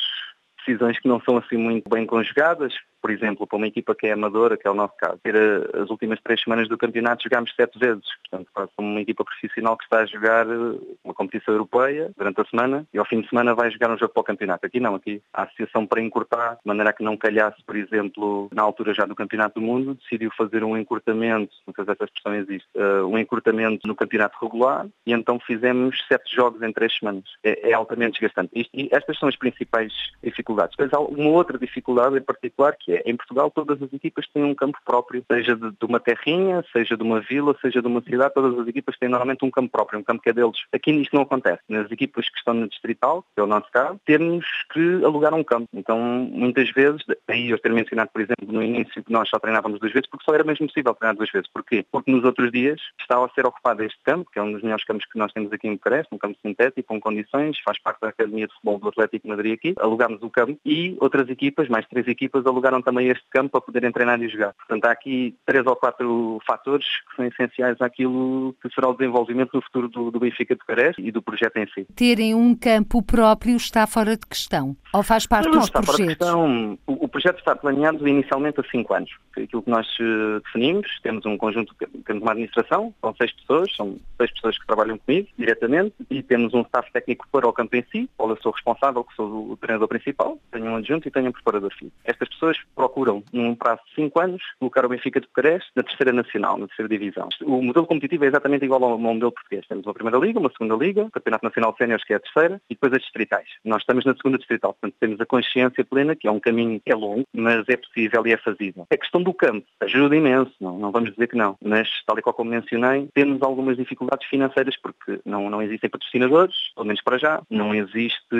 [0.65, 4.11] decisões que não são assim muito bem conjugadas, por exemplo, para uma equipa que é
[4.11, 7.77] amadora, que é o nosso caso, ter as últimas três semanas do campeonato jogámos sete
[7.79, 8.03] vezes.
[8.29, 12.39] Portanto, quase como uma equipa profissional que está a jogar eh, uma competição europeia durante
[12.41, 14.65] a semana e ao fim de semana vai jogar um jogo para o campeonato.
[14.65, 18.61] Aqui não, aqui a associação para encurtar, de maneira que não calhasse, por exemplo, na
[18.61, 22.35] altura já do Campeonato do Mundo, decidiu fazer um encurtamento, não sei se essa expressão
[22.35, 27.23] existe, uh, um encurtamento no campeonato regular e então fizemos sete jogos em três semanas.
[27.43, 28.51] É, é altamente desgastante.
[28.53, 29.91] Isto, e estas são as principais
[30.23, 30.50] dificuldades.
[30.55, 34.43] Depois há uma outra dificuldade em particular que é, em Portugal todas as equipas têm
[34.43, 38.01] um campo próprio, seja de, de, uma terrinha, seja de uma vila, seja de uma
[38.01, 40.57] cidade, todas as equipas têm normalmente um campo próprio, um campo que é deles.
[40.73, 41.61] Aqui isto não acontece.
[41.69, 45.43] Nas equipas que estão no distrital, que é o nosso caso, temos que alugar um
[45.43, 45.67] campo.
[45.73, 49.79] Então, muitas vezes, aí eu ter mencionado, por exemplo, no início que nós só treinávamos
[49.79, 51.49] duas vezes, porque só era mesmo possível treinar duas vezes.
[51.51, 51.85] Porquê?
[51.91, 54.85] Porque nos outros dias estava a ser ocupado este campo, que é um dos melhores
[54.85, 58.09] campos que nós temos aqui em Bucareste, um campo sintético, com condições, faz parte da
[58.09, 62.07] Academia de Futebol do Atlético Madrid aqui, alugámos o campo e outras equipas, mais três
[62.07, 64.53] equipas, alugaram também este campo para poderem treinar e jogar.
[64.53, 69.51] Portanto, há aqui três ou quatro fatores que são essenciais àquilo que será o desenvolvimento
[69.53, 71.85] no futuro do, do Benfica de Bucareste e do projeto em si.
[71.95, 74.75] Terem um campo próprio está fora de questão?
[74.93, 76.17] Ou faz parte não, não dos está projetos?
[76.17, 76.79] Fora de questão.
[76.87, 79.11] O, o projeto está planeado inicialmente há cinco anos.
[79.31, 81.73] Aquilo que nós eh, definimos, temos um conjunto,
[82.05, 86.53] temos uma administração, são seis pessoas, são seis pessoas que trabalham comigo diretamente e temos
[86.53, 89.57] um staff técnico para o campo em si, onde eu sou responsável, que sou o
[89.57, 91.95] treinador principal, tenho um adjunto e tenho um preparador físico.
[92.03, 96.13] Estas pessoas procuram, num prazo de cinco anos, colocar o Benfica de Bucareste na terceira
[96.13, 97.29] nacional, na terceira divisão.
[97.41, 99.65] O modelo competitivo é exatamente igual ao modelo português.
[99.67, 102.61] Temos uma primeira liga, uma segunda liga, o Campeonato Nacional Séniores, que é a terceira,
[102.69, 103.47] e depois as distritais.
[103.63, 106.91] Nós estamos na segunda distrital, portanto temos a consciência plena que é um caminho que
[106.91, 108.87] é longo, mas é possível e é fazível.
[108.91, 112.21] A questão do campo ajuda imenso, não, não vamos dizer que não, mas tal e
[112.21, 117.17] qual como mencionei, temos algumas dificuldades financeiras porque não, não existem patrocinadores, pelo menos para
[117.17, 118.35] já, não existe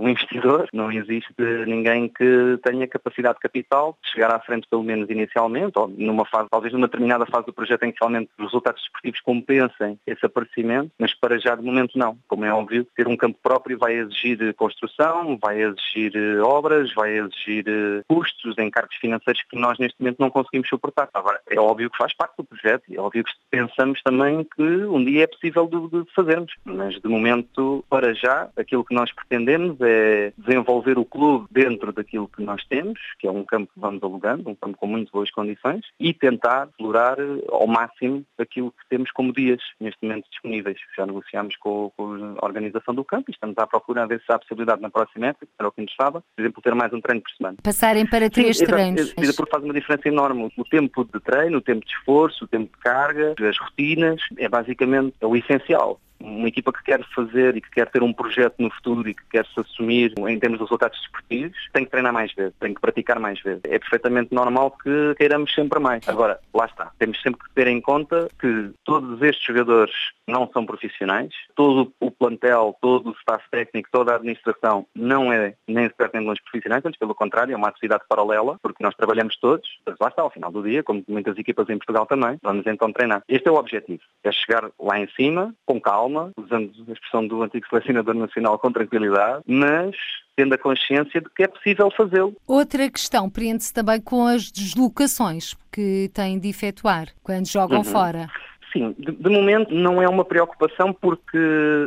[0.00, 1.29] um investidor, não existe
[1.66, 6.24] ninguém que tenha capacidade de capital de chegar à frente pelo menos inicialmente, ou numa
[6.24, 11.14] fase, talvez numa determinada fase do projeto realmente os resultados desportivos compensem esse aparecimento, mas
[11.14, 12.16] para já de momento não.
[12.28, 16.12] Como é óbvio, ter um campo próprio vai exigir construção, vai exigir
[16.42, 17.64] obras, vai exigir
[18.08, 21.08] custos, encargos financeiros que nós neste momento não conseguimos suportar.
[21.14, 24.62] Agora, é óbvio que faz parte do projeto e é óbvio que pensamos também que
[24.62, 29.12] um dia é possível de, de fazermos, mas de momento, para já, aquilo que nós
[29.12, 31.19] pretendemos é desenvolver o clube
[31.50, 34.86] dentro daquilo que nós temos, que é um campo que vamos alugando, um campo com
[34.86, 37.16] muito boas condições, e tentar explorar
[37.48, 40.78] ao máximo aquilo que temos como dias neste momento disponíveis.
[40.96, 44.38] Já negociámos com, com a organização do campo e estamos à procura ver se há
[44.38, 47.22] possibilidade na próxima época, era o que nos estava, por exemplo, ter mais um treino
[47.22, 47.56] por semana.
[47.62, 49.14] Passarem para três Sim, treinos.
[49.16, 50.50] Exato, porque faz uma diferença enorme.
[50.56, 54.48] O tempo de treino, o tempo de esforço, o tempo de carga, as rotinas, é
[54.48, 58.56] basicamente é o essencial uma equipa que quer fazer e que quer ter um projeto
[58.58, 62.12] no futuro e que quer se assumir em termos de resultados desportivos, tem que treinar
[62.12, 63.62] mais vezes, tem que praticar mais vezes.
[63.64, 66.08] É perfeitamente normal que queiramos sempre mais.
[66.08, 66.90] Agora, lá está.
[66.98, 69.94] Temos sempre que ter em conta que todos estes jogadores
[70.26, 75.54] não são profissionais, todo o plantel, todo o staff técnico, toda a administração não é
[75.66, 79.36] nem sequer nem longe profissionais, antes pelo contrário, é uma atividade paralela, porque nós trabalhamos
[79.38, 82.66] todos, mas lá está, ao final do dia, como muitas equipas em Portugal também, vamos
[82.66, 83.22] então treinar.
[83.28, 87.42] Este é o objetivo, é chegar lá em cima, com calma, usando a expressão do
[87.42, 89.94] antigo selecionador nacional, com tranquilidade, mas
[90.36, 92.34] tendo a consciência de que é possível fazê-lo.
[92.46, 97.84] Outra questão prende-se também com as deslocações que têm de efetuar quando jogam Uhum.
[97.84, 98.28] fora.
[98.72, 101.38] Sim, de, de momento não é uma preocupação porque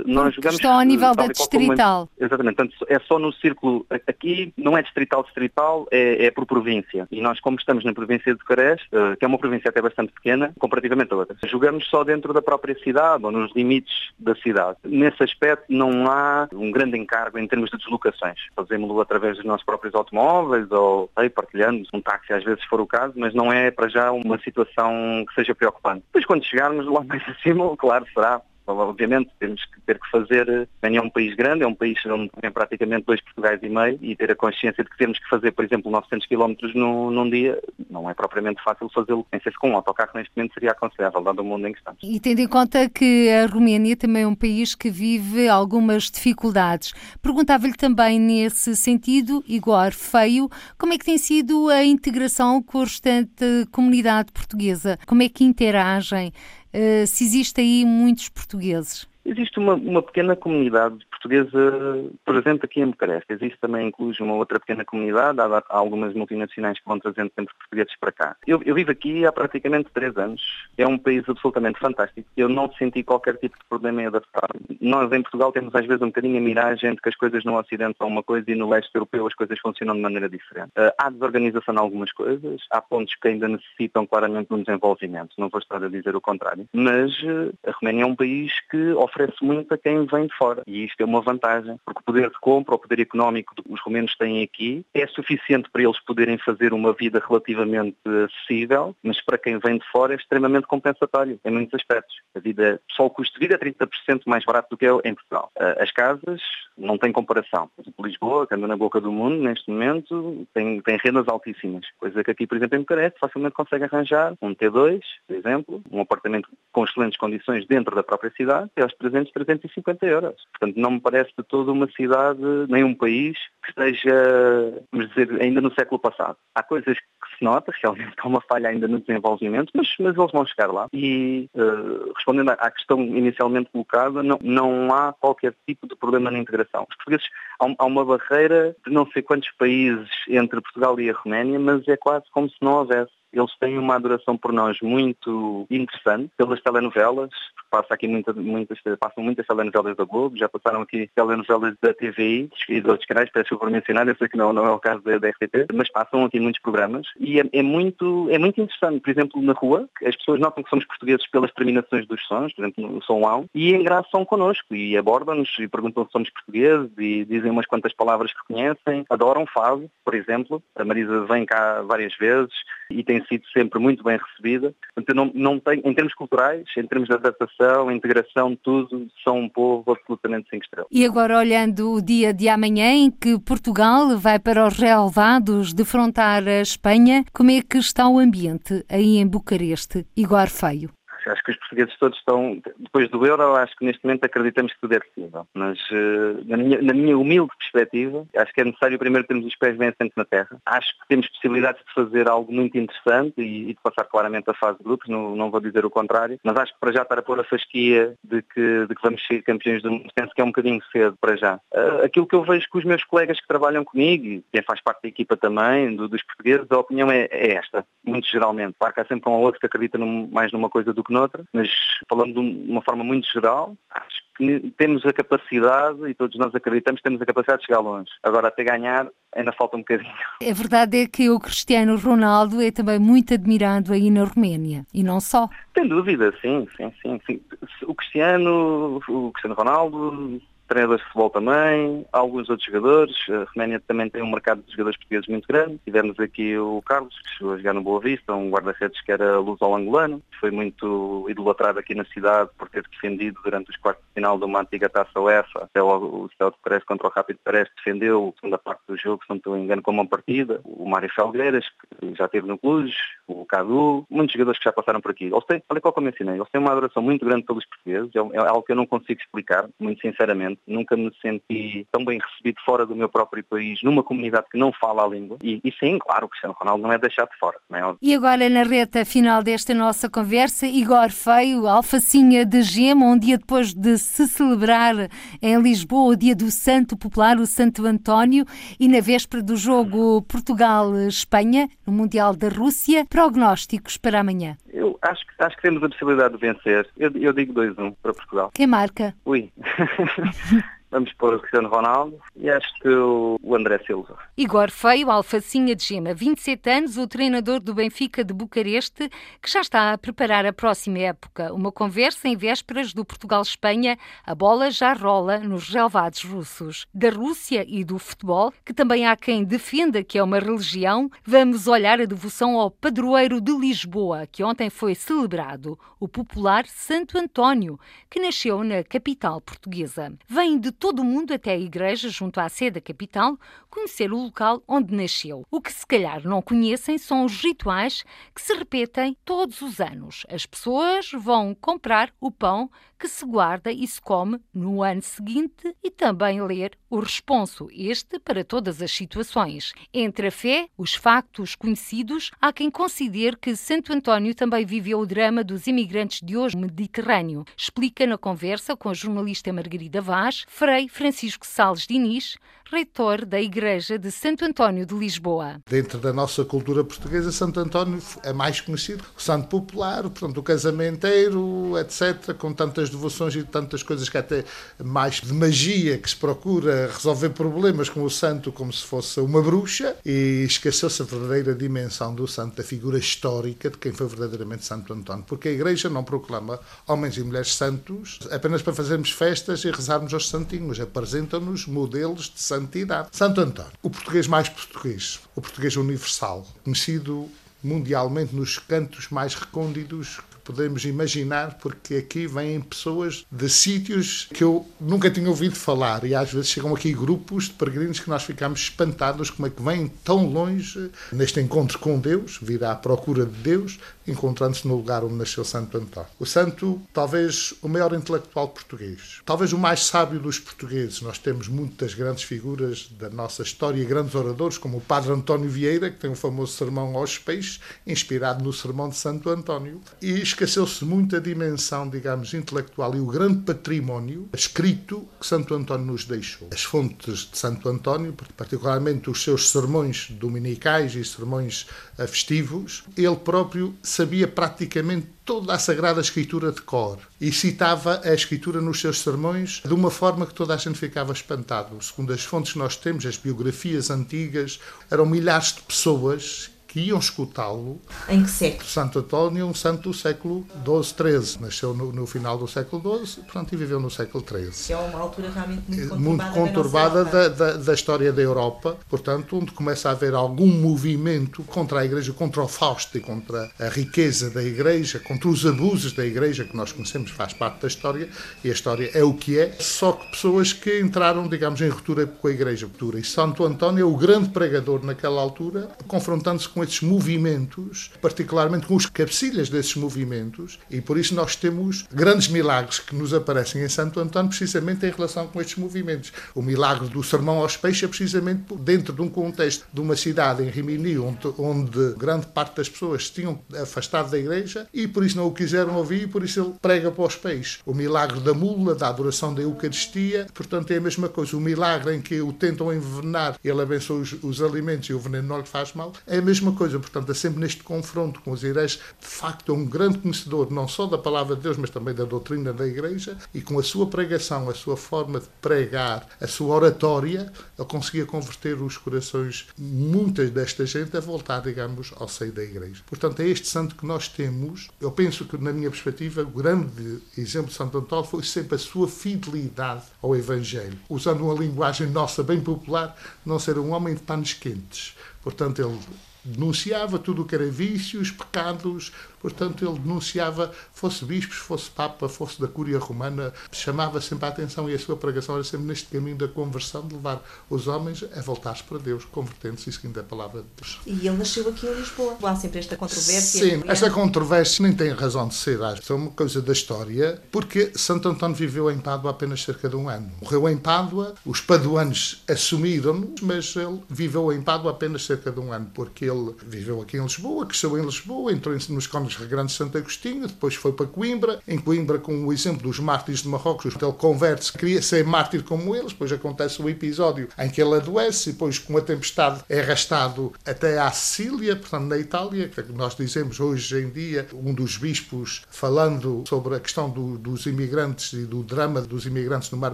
[0.06, 0.56] nós jogamos...
[0.56, 2.10] estão ao nível da como- distrital.
[2.20, 7.08] Exatamente, portanto é só no círculo, aqui não é distrital distrital, é, é por província.
[7.12, 10.12] E nós como estamos na província de Bucareste, eh, que é uma província até bastante
[10.12, 14.78] pequena, comparativamente a outras, jogamos só dentro da própria cidade ou nos limites da cidade.
[14.84, 18.40] Nesse aspecto não há um grande encargo em termos de deslocações.
[18.56, 22.82] Fazemos-lo através dos nossos próprios automóveis ou sei, partilhando um táxi às vezes se for
[22.82, 26.04] o caso, mas não é para já uma situação que seja preocupante.
[26.08, 30.96] Depois quando chegarmos lá mais acima, claro, será Obviamente temos que ter que fazer, bem,
[30.96, 34.16] é um país grande, é um país onde tem praticamente dois Portugais e meio e
[34.16, 37.62] ter a consciência de que temos que fazer, por exemplo, 900 km num, num dia,
[37.90, 39.28] não é propriamente fácil fazê-lo.
[39.34, 41.80] Nem sei se com um autocarro neste momento seria aconselhável, dado o mundo em que
[41.80, 42.00] estamos.
[42.02, 46.94] E tendo em conta que a Roménia também é um país que vive algumas dificuldades,
[47.22, 52.84] perguntava-lhe também nesse sentido, Igor Feio, como é que tem sido a integração com a
[52.84, 54.98] restante comunidade portuguesa?
[55.06, 56.32] Como é que interagem?
[56.74, 59.08] Uh, se existe aí muitos portugueses?
[59.26, 63.32] Existe uma, uma, pequena comunidade portuguesa presente aqui em Bucareste.
[63.32, 65.40] Existe também, inclusive, uma outra pequena comunidade.
[65.40, 68.36] Há, algumas multinacionais que vão trazendo sempre portugueses para cá.
[68.46, 70.42] Eu, eu, vivo aqui há praticamente três anos.
[70.78, 72.28] É um país absolutamente fantástico.
[72.36, 74.50] Eu não senti qualquer tipo de problema em adaptar.
[74.82, 77.58] Nós, em Portugal, temos às vezes um bocadinho a miragem de que as coisas no
[77.58, 80.72] Ocidente são uma coisa e no leste europeu as coisas funcionam de maneira diferente.
[80.78, 82.62] Uh, há desorganização em algumas coisas.
[82.70, 85.32] Há pontos que ainda necessitam claramente de um desenvolvimento.
[85.38, 86.68] Não vou estar a dizer o contrário.
[86.74, 90.64] Mas uh, a Roménia é um país que oferece muito a quem vem de fora.
[90.68, 93.82] E isto é uma vantagem, porque o poder de compra, o poder económico que os
[93.82, 99.38] romenos têm aqui é suficiente para eles poderem fazer uma vida relativamente acessível, mas para
[99.38, 102.16] quem vem de fora é extremamente compensatório em muitos aspectos.
[102.36, 105.14] A vida, só o custo de vida é 30% mais barato do que é em
[105.14, 105.52] Portugal.
[105.80, 106.42] As casas
[106.78, 107.70] não têm comparação.
[108.00, 111.86] Lisboa, que anda na boca do mundo neste momento, tem, tem rendas altíssimas.
[111.98, 116.02] Coisa que aqui, por exemplo, em Bucareste, facilmente consegue arranjar um T2, por exemplo, um
[116.02, 120.36] apartamento com excelentes condições dentro da própria cidade, é aos 300, 350 euros.
[120.52, 125.42] Portanto, não me parece de toda uma cidade, nem um país, que esteja, vamos dizer,
[125.42, 126.38] ainda no século passado.
[126.56, 130.32] Há coisas que se nota, realmente há uma falha ainda no desenvolvimento, mas, mas eles
[130.32, 130.88] vão chegar lá.
[130.94, 136.40] E, uh, respondendo à questão inicialmente colocada, não, não há qualquer tipo de problema na
[136.40, 136.86] integração.
[136.90, 137.28] Os portugueses,
[137.60, 141.88] há, há uma barreira de não sei quantos países entre Portugal e a Roménia, mas
[141.88, 143.23] é quase como se não houvesse.
[143.34, 147.32] Eles têm uma adoração por nós muito interessante pelas telenovelas,
[147.70, 152.50] passa aqui muita, muitas, passam muitas telenovelas da Globo, já passaram aqui telenovelas da TVI
[152.70, 155.02] e de outros canais, peço por mencionar, eu sei que não, não é o caso
[155.02, 157.08] da, da RTP, mas passam aqui muitos programas.
[157.20, 160.70] E é, é, muito, é muito interessante, por exemplo, na rua, as pessoas notam que
[160.70, 164.96] somos portugueses pelas terminações dos sons, por exemplo, no som ao, e engraçam connosco e
[164.96, 169.90] abordam-nos e perguntam se somos portugueses e dizem umas quantas palavras que conhecem, adoram fado,
[170.06, 172.54] por exemplo, a Marisa vem cá várias vezes
[172.92, 174.74] e tem sido sempre muito bem recebida.
[175.14, 179.92] Não, não tenho, em termos culturais, em termos de adaptação, integração, tudo, são um povo
[179.92, 180.88] absolutamente sem estrelas.
[180.92, 186.48] E agora olhando o dia de amanhã em que Portugal vai para os relevados defrontar
[186.48, 190.06] a Espanha, como é que está o ambiente aí em Bucareste?
[190.16, 190.90] Igor Feio.
[191.30, 194.82] Acho que os portugueses todos estão, depois do euro, acho que neste momento acreditamos que
[194.82, 195.48] tudo é possível.
[195.54, 199.56] Mas uh, na, minha, na minha humilde perspectiva, acho que é necessário primeiro termos os
[199.56, 200.58] pés bem assentos na terra.
[200.66, 204.54] Acho que temos possibilidades de fazer algo muito interessante e, e de passar claramente a
[204.54, 207.20] fase de grupos, não, não, vou dizer o contrário, mas acho que para já estar
[207.20, 210.42] a pôr a fasquia de que, de que vamos ser campeões do mundo, penso que
[210.42, 211.56] é um bocadinho cedo para já.
[211.74, 214.82] Uh, aquilo que eu vejo com os meus colegas que trabalham comigo e quem faz
[214.82, 218.76] parte da equipa também, do, dos portugueses, a opinião é, é, esta, muito geralmente.
[218.80, 221.44] Claro que há sempre um ou outro que acredita mais numa coisa do que noutra,
[221.54, 221.70] mas
[222.10, 227.02] falando de uma forma muito geral, acho que temos a capacidade, e todos nós acreditamos
[227.02, 228.10] temos a capacidade de chegar longe.
[228.24, 230.12] Agora, até ganhar, ainda falta um bocadinho.
[230.42, 235.04] A verdade é que o Cristiano Ronaldo é também muito admirado aí na Roménia, e
[235.04, 235.48] não só.
[235.78, 237.20] Sem dúvida, sim, sim, sim.
[237.26, 237.42] sim.
[237.86, 240.42] O Cristiano, o Cristiano Ronaldo,
[240.74, 243.16] treinadores de futebol também, alguns outros jogadores.
[243.30, 245.80] A Roménia também tem um mercado de jogadores portugueses muito grande.
[245.86, 249.40] Tivemos aqui o Carlos, que chegou a jogar no Boa Vista, um guarda-redes que era
[249.40, 254.14] luso-angolano, que foi muito idolatrado aqui na cidade por ter defendido durante os quartos de
[254.16, 255.64] final de uma antiga taça UEFA.
[255.64, 259.30] Até o Celso Pérez contra o Rápido Pérez defendeu a segunda parte do jogo, se
[259.30, 260.60] não estou engano, como uma partida.
[260.64, 261.66] O Mário Felgueiras,
[262.00, 262.92] que já esteve no Cluj,
[263.28, 265.26] o Cadu, muitos jogadores que já passaram por aqui.
[265.26, 268.10] Eles têm, olha qual que eu mencionei, eles têm uma adoração muito grande pelos portugueses,
[268.16, 272.20] é, é algo que eu não consigo explicar, muito sinceramente nunca me senti tão bem
[272.20, 275.38] recebido fora do meu próprio país, numa comunidade que não fala a língua.
[275.44, 277.58] E, e sim, claro, o Cristiano Ronaldo não é deixado de fora.
[277.72, 277.96] É?
[278.02, 283.38] E agora, na reta final desta nossa conversa, Igor Feio, alfacinha de gema, um dia
[283.38, 285.10] depois de se celebrar
[285.42, 288.46] em Lisboa o dia do Santo Popular, o Santo António,
[288.80, 294.58] e na véspera do jogo Portugal-Espanha, no Mundial da Rússia, prognósticos para amanhã.
[294.74, 296.90] Eu acho, acho que temos a possibilidade de vencer.
[296.98, 298.52] Eu, eu digo 2-1 para Portugal.
[298.54, 299.14] Quem marca?
[299.24, 299.52] Ui.
[300.94, 304.16] Vamos pôr o Cristiano Ronaldo e acho que o André Silva.
[304.38, 309.10] Igor Feio, alfacinha de gema, 27 anos, o treinador do Benfica de Bucareste,
[309.42, 311.52] que já está a preparar a próxima época.
[311.52, 316.86] Uma conversa em vésperas do Portugal-Espanha, a bola já rola nos relevados russos.
[316.94, 321.66] Da Rússia e do futebol, que também há quem defenda que é uma religião, vamos
[321.66, 327.80] olhar a devoção ao padroeiro de Lisboa, que ontem foi celebrado, o popular Santo António,
[328.12, 330.14] que nasceu na capital portuguesa.
[330.28, 334.22] Vem de todo o mundo até a igreja, junto à sede da capital, conhecer o
[334.22, 335.46] local onde nasceu.
[335.50, 338.04] O que se calhar não conhecem são os rituais
[338.36, 340.26] que se repetem todos os anos.
[340.30, 342.70] As pessoas vão comprar o pão
[343.04, 348.18] que se guarda e se come no ano seguinte e também ler o responso, este
[348.18, 349.74] para todas as situações.
[349.94, 355.06] Entre a fé, os factos conhecidos, há quem considere que Santo António também viveu o
[355.06, 357.44] drama dos imigrantes de hoje no Mediterrâneo.
[357.58, 362.38] Explica na conversa com a jornalista Margarida Vaz, Frei Francisco Sales Diniz,
[362.74, 365.62] reitor da Igreja de Santo António de Lisboa.
[365.70, 370.44] Dentro da nossa cultura portuguesa, Santo António é mais conhecido, o santo popular, portanto, o
[370.44, 374.46] casamenteiro, etc., com tantas devoções e tantas coisas que até
[374.84, 379.42] mais de magia que se procura resolver problemas com o santo como se fosse uma
[379.42, 384.66] bruxa e esqueceu-se a verdadeira dimensão do santo, da figura histórica de quem foi verdadeiramente
[384.66, 389.64] Santo António, porque a Igreja não proclama homens e mulheres santos apenas para fazermos festas
[389.64, 393.10] e rezarmos aos santinhos, apresenta-nos modelos de santidade.
[393.12, 397.30] Santo António, o português mais português, o português universal, conhecido
[397.64, 404.68] mundialmente nos cantos mais recônditos podemos imaginar, porque aqui vêm pessoas de sítios que eu
[404.80, 406.04] nunca tinha ouvido falar.
[406.04, 409.62] E às vezes chegam aqui grupos de peregrinos que nós ficamos espantados como é que
[409.62, 415.04] vêm tão longe neste encontro com Deus, vir à procura de Deus, encontrando-se no lugar
[415.04, 416.10] onde nasceu Santo António.
[416.20, 421.02] O santo, talvez o maior intelectual português, talvez o mais sábio dos portugueses.
[421.02, 425.90] Nós temos muitas grandes figuras da nossa história, grandes oradores, como o Padre António Vieira,
[425.90, 429.82] que tem um famoso sermão aos peixes, inspirado no sermão de Santo António.
[430.02, 435.86] E esqueceu-se muito a dimensão, digamos, intelectual e o grande património escrito que Santo António
[435.86, 436.50] nos deixou.
[436.52, 441.68] As fontes de Santo António, particularmente os seus sermões dominicais e sermões
[442.08, 448.60] festivos, ele próprio sabia praticamente toda a Sagrada Escritura de cor e citava a Escritura
[448.60, 451.80] nos seus sermões de uma forma que toda a gente ficava espantado.
[451.80, 456.98] Segundo as fontes que nós temos, as biografias antigas, eram milhares de pessoas que iam
[456.98, 457.80] escutá-lo.
[458.10, 458.68] Em que século?
[458.68, 461.42] Santo António, um santo do século XII, XIII.
[461.42, 464.66] Nasceu no, no, final do século XII, portanto, e viveu no século XIII.
[464.66, 468.76] Que é uma altura realmente muito conturbada, muito conturbada da, da, da, história da Europa,
[468.90, 473.52] portanto, onde começa a haver algum movimento contra a Igreja, contra o Fausto e contra
[473.60, 477.68] a riqueza da Igreja, contra os abusos da Igreja, que nós conhecemos, faz parte da
[477.68, 478.10] história,
[478.44, 482.08] e a história é o que é, só que pessoas que entraram, digamos, em ruptura
[482.08, 482.68] com a Igreja.
[482.98, 488.76] E Santo António é o grande pregador naquela altura, confrontando-se com esses movimentos, particularmente com
[488.76, 493.70] os cabecilhas desses movimentos, e por isso nós temos grandes milagres que nos aparecem em
[493.70, 496.12] Santo Antônio precisamente em relação com estes movimentos.
[496.34, 500.44] O milagre do sermão aos peixes é precisamente dentro de um contexto de uma cidade
[500.44, 505.04] em Rimini, onde, onde grande parte das pessoas se tinham afastado da igreja e por
[505.06, 507.60] isso não o quiseram ouvir e por isso ele prega para os peixes.
[507.66, 511.36] O milagre da mula, da adoração da Eucaristia, portanto é a mesma coisa.
[511.38, 515.28] O milagre em que o tentam envenenar, ele abençoa os, os alimentos e o veneno
[515.28, 516.80] não lhe faz mal, é a mesma coisa.
[516.80, 518.80] Portanto, é sempre neste confronto com os hereges.
[519.00, 522.06] De facto, é um grande conhecedor, não só da palavra de Deus, mas também da
[522.06, 523.18] doutrina da Igreja.
[523.34, 528.06] E com a sua pregação, a sua forma de pregar, a sua oratória, ele conseguia
[528.06, 532.84] converter os corações, muitas desta gente, a voltar, digamos, ao seio da Igreja.
[532.86, 534.70] Portanto, é este santo que nós temos.
[534.80, 538.60] Eu penso que, na minha perspectiva, o grande exemplo de Santo Antônio foi sempre a
[538.60, 540.78] sua fidelidade ao Evangelho.
[540.90, 542.96] Usando uma linguagem nossa bem popular,
[543.26, 544.96] não ser um homem de panos quentes.
[545.22, 545.80] Portanto, ele
[546.24, 548.92] denunciava tudo o que era vícios, pecados,
[549.24, 554.70] Portanto, ele denunciava, fosse bispos, fosse papa, fosse da Cúria Romana, chamava sempre a atenção
[554.70, 558.22] e a sua pregação era sempre neste caminho da conversão, de levar os homens a
[558.22, 560.82] voltar-se para Deus, convertendo-se e seguindo a palavra de Deus.
[560.86, 562.18] E ele nasceu aqui em Lisboa.
[562.22, 563.40] Há sempre esta controvérsia.
[563.40, 565.64] Sim, esta controvérsia nem tem razão de ser.
[565.64, 569.78] Acho é uma coisa da história, porque Santo António viveu em Pádua apenas cerca de
[569.78, 570.12] um ano.
[570.22, 575.54] Morreu em Pádua, os paduanos assumiram-no, mas ele viveu em Pádua apenas cerca de um
[575.54, 576.13] ano, porque ele
[576.46, 580.72] viveu aqui em Lisboa, cresceu em Lisboa, entrou nos cones Grande Santo Agostinho, depois foi
[580.74, 581.40] para Coimbra.
[581.48, 585.76] Em Coimbra, com o exemplo dos mártires de Marrocos, ele converte-se, queria ser mártir como
[585.76, 585.92] eles.
[585.92, 590.34] Depois acontece o episódio em que ele adoece e depois, com a tempestade, é arrastado
[590.46, 595.44] até à Sicília, portanto, na Itália, que nós dizemos hoje em dia, um dos bispos
[595.50, 599.74] falando sobre a questão do, dos imigrantes e do drama dos imigrantes no mar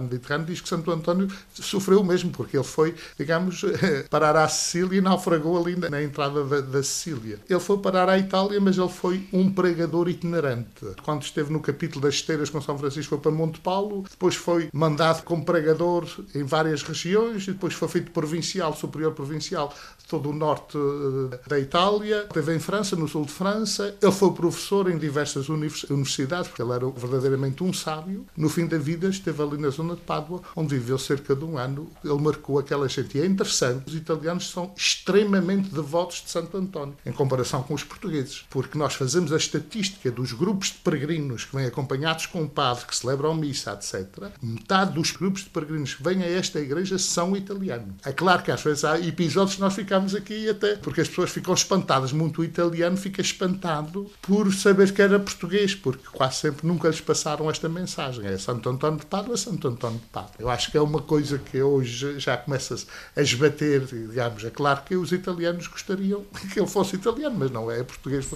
[0.00, 3.62] Mediterrâneo, diz que Santo António sofreu mesmo, porque ele foi, digamos,
[4.08, 7.38] parar à Sicília e naufragou ali na entrada da, da Sicília.
[7.48, 10.86] Ele foi parar à Itália, mas ele foi um pregador itinerante.
[11.02, 14.68] Quando esteve no capítulo das esteiras com São Francisco foi para Monte Paulo, depois foi
[14.72, 19.74] mandado como pregador em várias regiões e depois foi feito provincial, superior provincial
[20.10, 23.94] todo o norte eh, da Itália, esteve em França, no sul de França.
[24.02, 28.26] Ele foi professor em diversas universidades, porque ele era verdadeiramente um sábio.
[28.36, 31.56] No fim da vida, esteve ali na zona de Pádua, onde viveu cerca de um
[31.56, 31.88] ano.
[32.04, 33.16] Ele marcou aquela gente.
[33.16, 37.84] E é interessante, os italianos são extremamente devotos de Santo António, em comparação com os
[37.84, 38.44] portugueses.
[38.50, 42.86] Porque nós fazemos a estatística dos grupos de peregrinos que vêm acompanhados com um padre,
[42.86, 44.30] que celebram missa, etc.
[44.42, 47.94] Metade dos grupos de peregrinos que vêm a esta igreja são italianos.
[48.04, 51.30] É claro que às vezes há episódios que nós ficamos aqui até, porque as pessoas
[51.30, 52.12] ficam espantadas.
[52.12, 57.50] Muito italiano fica espantado por saber que era português, porque quase sempre nunca lhes passaram
[57.50, 58.26] esta mensagem.
[58.26, 60.34] É Santo António de Pádua, Santo António de Pádua.
[60.38, 62.76] Eu acho que é uma coisa que hoje já começa
[63.16, 64.44] a esbater, digamos.
[64.44, 68.26] É claro que os italianos gostariam que ele fosse italiano, mas não é, é português.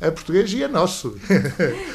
[0.00, 1.16] É português e é nosso.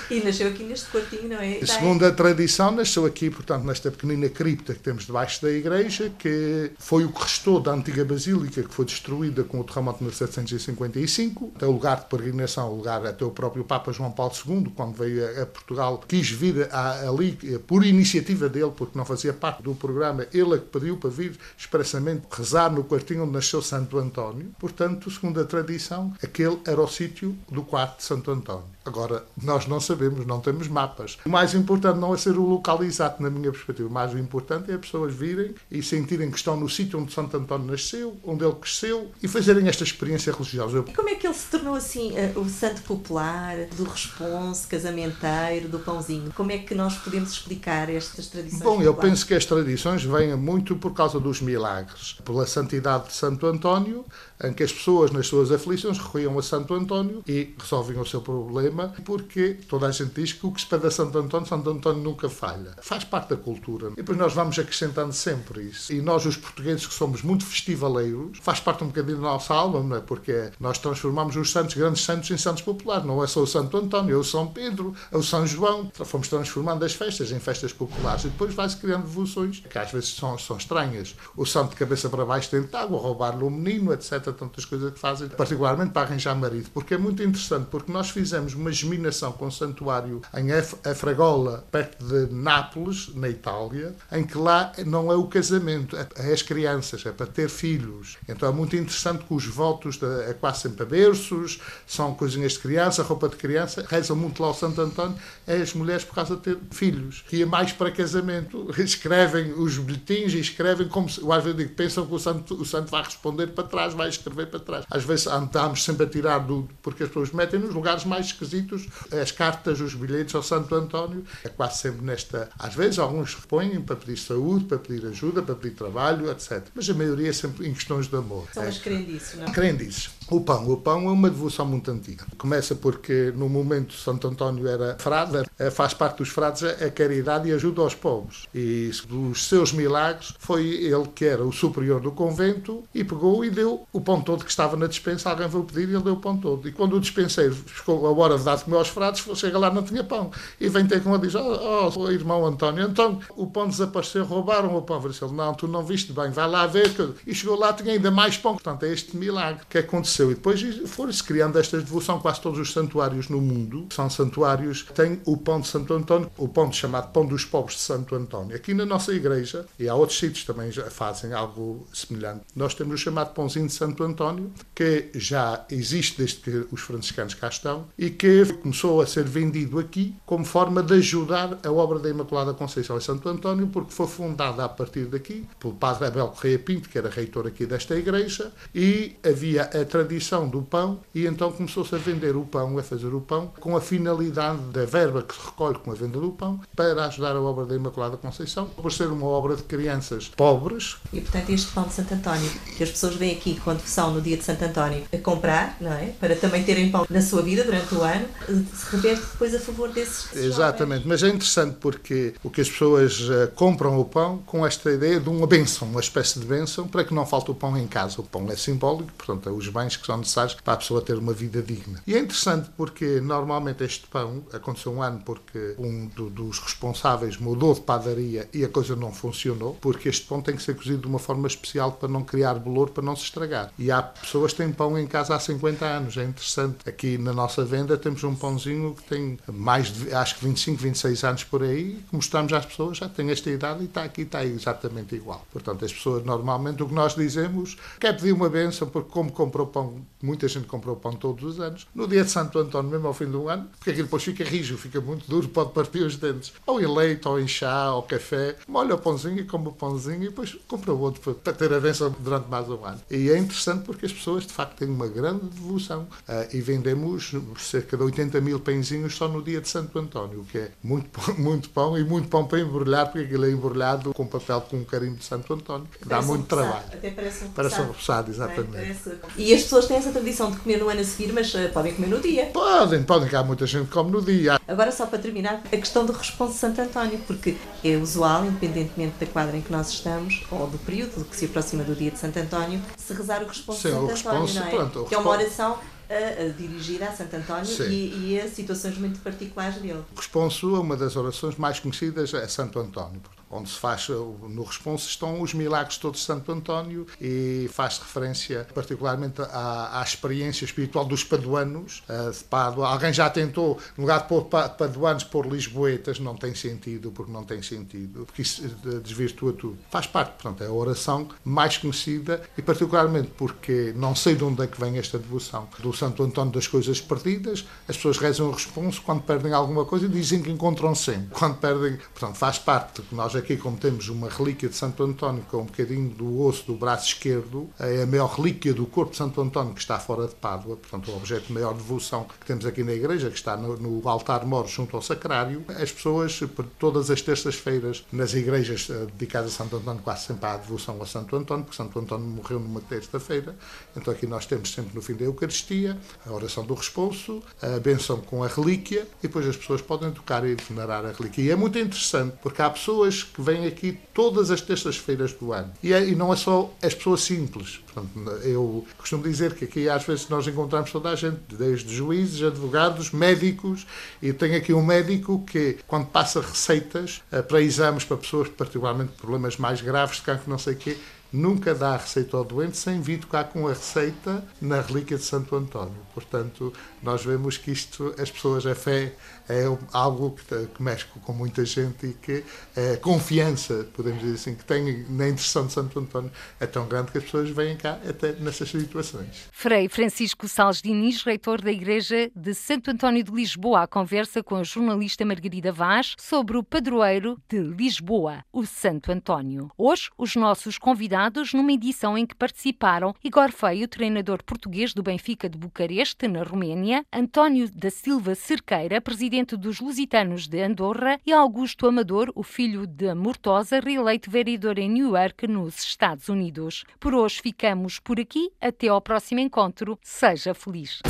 [0.09, 1.65] E nasceu aqui neste quartinho, não é?
[1.65, 6.71] Segundo a tradição, nasceu aqui, portanto, nesta pequenina cripta que temos debaixo da igreja, que
[6.77, 9.14] foi o que restou da antiga basílica, que foi destruída
[9.47, 11.53] com o terremoto de 1755.
[11.59, 14.95] É o lugar de peregrinação, o lugar até o próprio Papa João Paulo II, quando
[14.95, 17.33] veio a, Portugal, quis vir ali
[17.67, 21.37] por iniciativa dele, porque não fazia parte do programa, ele é que pediu para vir
[21.57, 24.53] expressamente rezar no quartinho onde nasceu Santo António.
[24.59, 28.75] Portanto, segundo a tradição, aquele era o sítio do quarto de Santo António.
[28.85, 31.17] Agora, nós não sabemos, não temos mapas.
[31.25, 33.89] O mais importante não é ser o local exato, na minha perspectiva.
[33.89, 37.35] O mais importante é as pessoas virem e sentirem que estão no sítio onde Santo
[37.35, 40.83] António nasceu, onde ele cresceu e fazerem esta experiência religiosa.
[40.87, 45.79] E como é que ele se tornou assim o santo popular, do responso, casamenteiro, do
[45.79, 46.31] pãozinho?
[46.35, 48.61] Como é que nós podemos explicar estas tradições?
[48.61, 52.17] Bom, eu penso que as tradições vêm muito por causa dos milagres.
[52.23, 54.05] Pela santidade de Santo António,
[54.43, 58.21] em que as pessoas, nas suas aflições, recorriam a Santo António e resolviam o seu
[58.21, 61.69] problema, porque toda a gente diz que o que se pede a Santo António, Santo
[61.69, 62.75] António nunca falha.
[62.81, 63.89] Faz parte da cultura.
[63.91, 65.93] E depois nós vamos acrescentando sempre isso.
[65.93, 69.81] E nós, os portugueses, que somos muito festivaleiros, faz parte um bocadinho da nossa alma,
[69.81, 70.01] não é?
[70.01, 73.05] Porque nós transformamos os santos, grandes santos, em santos populares.
[73.05, 75.91] Não é só o Santo António, é o São Pedro, é o São João.
[75.93, 78.25] Fomos transformando as festas em festas populares.
[78.25, 81.15] E depois vai-se criando devoções que às vezes são, são estranhas.
[81.35, 84.93] O santo de cabeça para baixo dentro de água, roubar-lhe o menino, etc tantas coisas
[84.93, 89.31] que fazem, particularmente para arranjar marido, porque é muito interessante, porque nós fizemos uma geminação
[89.31, 95.15] com o santuário em Afragola, perto de Nápoles, na Itália, em que lá não é
[95.15, 98.17] o casamento, é as crianças, é para ter filhos.
[98.27, 102.59] Então é muito interessante que os votos é quase sempre a berços, são coisinhas de
[102.59, 105.17] criança, roupa de criança, rezam muito lá o Santo António,
[105.47, 107.23] é as mulheres por causa de ter filhos.
[107.31, 111.73] E é mais para casamento, escrevem os bilhetins e escrevem como se, às vezes digo,
[111.73, 114.85] pensam que o santo, o santo vai responder para trás, vai escrever para trás.
[114.89, 116.67] Às vezes andamos sempre a tirar do.
[116.81, 121.23] porque as pessoas metem nos lugares mais esquisitos as cartas, os bilhetes ao Santo António.
[121.43, 122.49] É quase sempre nesta.
[122.57, 126.63] Às vezes alguns repõem para pedir saúde, para pedir ajuda, para pedir trabalho, etc.
[126.73, 128.47] Mas a maioria é sempre em questões de amor.
[128.53, 129.51] São as crendices, não?
[129.51, 130.09] Crendices.
[130.29, 130.67] O pão.
[130.67, 132.25] O pão é uma devoção muito antiga.
[132.37, 137.47] Começa porque no momento Santo António era frade, eh, faz parte dos frades a caridade
[137.47, 138.47] e ajuda aos pobres.
[138.53, 143.51] E dos seus milagres foi ele que era o superior do convento e pegou e
[143.51, 145.29] deu o pão todo que estava na dispensa.
[145.29, 146.67] Alguém veio pedir e ele deu o pão todo.
[146.67, 149.71] E quando o dispenseiro chegou a hora de dar de comer aos frades, chega lá
[149.71, 150.31] não tinha pão.
[150.59, 154.25] E vem ter com ele e diz: Oh, oh irmão António, então o pão desapareceu,
[154.25, 154.95] roubaram o pão.
[155.05, 156.91] Ele Não, tu não viste bem, vai lá ver.
[157.27, 158.53] E chegou lá, tinha ainda mais pão.
[158.53, 162.19] Portanto, é este milagre que aconteceu E depois foram-se criando estas devoção.
[162.19, 166.47] Quase todos os santuários no mundo são santuários têm o pão de Santo António, o
[166.47, 168.55] pão chamado Pão dos Pobres de Santo António.
[168.55, 172.95] Aqui na nossa igreja, e há outros sítios também já fazem algo semelhante, nós temos
[172.95, 177.87] o chamado Pãozinho de Santo António, que já existe desde que os franciscanos cá estão
[177.97, 182.53] e que começou a ser vendido aqui como forma de ajudar a obra da Imaculada
[182.53, 186.89] Conceição em Santo António, porque foi fundada a partir daqui pelo padre Abel Correia Pinto,
[186.89, 191.51] que era reitor aqui desta igreja, e havia a tradição tradição do pão e então
[191.51, 195.33] começou-se a vender o pão, a fazer o pão, com a finalidade da verba que
[195.33, 198.91] se recolhe com a venda do pão para ajudar a obra da Imaculada Conceição, por
[198.91, 200.97] ser uma obra de crianças pobres.
[201.11, 204.21] E portanto este pão de Santo António, que as pessoas vêm aqui quando são no
[204.21, 206.13] dia de Santo António a comprar, não é?
[206.19, 209.89] Para também terem pão na sua vida durante o ano, se reverte depois a favor
[209.89, 210.35] desses.
[210.35, 214.91] Exatamente, mas é interessante porque o que as pessoas uh, compram o pão com esta
[214.91, 217.87] ideia de uma benção, uma espécie de benção, para que não falte o pão em
[217.87, 218.21] casa.
[218.21, 221.33] O pão é simbólico, portanto, os bens que são necessários para a pessoa ter uma
[221.33, 222.01] vida digna.
[222.05, 227.37] E é interessante porque normalmente este pão, aconteceu um ano porque um do, dos responsáveis
[227.37, 230.99] mudou de padaria e a coisa não funcionou, porque este pão tem que ser cozido
[230.99, 233.71] de uma forma especial para não criar bolor, para não se estragar.
[233.77, 236.77] E há pessoas que têm pão em casa há 50 anos, é interessante.
[236.87, 241.23] Aqui na nossa venda temos um pãozinho que tem mais de, acho que 25, 26
[241.23, 244.45] anos por aí, que mostramos às pessoas, já tem esta idade e está aqui, está
[244.45, 245.45] exatamente igual.
[245.51, 249.67] Portanto, as pessoas normalmente o que nós dizemos, quer pedir uma benção, porque como comprou
[249.67, 251.87] pão pão, muita gente compra o pão todos os anos.
[251.93, 254.77] No dia de Santo António, mesmo ao fim do ano, porque aquilo depois fica rijo,
[254.77, 256.53] fica muito duro, pode partir os dentes.
[256.65, 258.55] Ou em leite, ou em chá, ou café.
[258.67, 261.79] Molha o pãozinho e come o pãozinho e depois compra o outro para ter a
[261.79, 263.01] benção durante mais um ano.
[263.09, 266.07] E é interessante porque as pessoas, de facto, têm uma grande devoção.
[266.27, 270.45] Uh, e vendemos cerca de 80 mil pãezinhos só no dia de Santo António, o
[270.45, 271.09] que é muito,
[271.39, 274.83] muito pão e muito pão para embrulhar, porque aquilo é embrulhado com papel com um
[274.83, 275.87] carinho de Santo António.
[276.05, 276.85] Dá muito um trabalho.
[276.91, 277.93] Até parece um Parece um
[278.29, 278.77] exatamente.
[278.77, 279.17] É, parece...
[279.37, 281.93] E as pessoas têm essa tradição de comer no ano a seguir, mas uh, podem
[281.93, 282.45] comer no dia.
[282.45, 284.57] Podem, podem, que há muita gente que come no dia.
[284.65, 289.15] Agora, só para terminar, a questão do responso de Santo António, porque é usual, independentemente
[289.19, 292.17] da quadra em que nós estamos, ou do período que se aproxima do dia de
[292.17, 294.69] Santo António, se rezar o responso Sim, de Santo António, não é?
[294.69, 295.77] Pronto, que é uma oração
[296.09, 300.03] a, a dirigir a Santo António e, e, a situações muito particulares dele.
[300.15, 304.63] O responso é uma das orações mais conhecidas é Santo António onde se faz, no
[304.63, 310.65] responso estão os milagres todos de Santo António e faz referência particularmente à, à experiência
[310.65, 312.87] espiritual dos paduanos uh, de Pádua.
[312.87, 317.43] Alguém já tentou, no lugar de pôr paduanos, pôr lisboetas, não tem sentido, porque não
[317.43, 319.77] tem sentido, porque isso eh, desvirtua tudo.
[319.89, 324.63] Faz parte, portanto, é a oração mais conhecida e particularmente porque não sei de onde
[324.63, 328.51] é que vem esta devoção do Santo António das coisas perdidas, as pessoas rezam o
[328.51, 331.29] responso quando perdem alguma coisa e dizem que encontram sempre.
[331.31, 335.43] Quando perdem, portanto, faz parte que nós aqui, como temos uma relíquia de Santo António,
[335.49, 339.17] com um bocadinho do osso do braço esquerdo, é a maior relíquia do corpo de
[339.17, 342.65] Santo António que está fora de Pádua, portanto, o objeto de maior devoção que temos
[342.65, 345.63] aqui na igreja, que está no, no altar-mor junto ao sacrário.
[345.69, 346.39] As pessoas,
[346.79, 351.05] todas as terças-feiras, nas igrejas eh, dedicadas a Santo António, quase sempre há devoção a
[351.05, 353.55] Santo António, porque Santo António morreu numa terça-feira.
[353.95, 358.17] Então, aqui nós temos sempre no fim da Eucaristia a oração do responso, a benção
[358.21, 361.41] com a relíquia, e depois as pessoas podem tocar e venerar a relíquia.
[361.41, 365.71] E é muito interessante, porque há pessoas que vêm aqui todas as terças-feiras do ano.
[365.83, 367.81] E, é, e, não é só as pessoas simples.
[367.85, 372.41] Portanto, eu costumo dizer que aqui às vezes nós encontramos toda a gente, desde juízes,
[372.41, 373.85] advogados, médicos,
[374.21, 379.13] e tem aqui um médico que, quando passa receitas uh, para exames para pessoas, particularmente
[379.13, 380.97] problemas mais graves de cancro, não sei o quê,
[381.35, 385.23] nunca dá a receita ao doente sem vir tocar com a receita na relíquia de
[385.23, 385.97] Santo António.
[386.13, 386.73] Portanto,
[387.03, 389.13] nós vemos que isto, as pessoas, a fé
[389.49, 392.43] é algo que, que mexe com muita gente e que
[392.75, 397.11] a confiança, podemos dizer assim, que tem na intercessão de Santo António é tão grande
[397.11, 399.47] que as pessoas vêm cá até nessas situações.
[399.51, 404.63] Frei Francisco Salles Diniz, reitor da Igreja de Santo António de Lisboa, conversa com a
[404.63, 409.69] jornalista Margarida Vaz sobre o padroeiro de Lisboa, o Santo António.
[409.77, 415.47] Hoje, os nossos convidados numa edição em que participaram Igor Feio, treinador português do Benfica
[415.47, 421.33] de Bucareste, na Roménia, António da Silva Cerqueira, presidente presidente dos Lusitanos de Andorra, e
[421.33, 426.85] Augusto Amador, o filho de Mortosa, reeleito vereador em Newark, nos Estados Unidos.
[427.01, 428.49] Por hoje ficamos por aqui.
[428.61, 429.99] Até ao próximo encontro.
[430.01, 431.01] Seja feliz.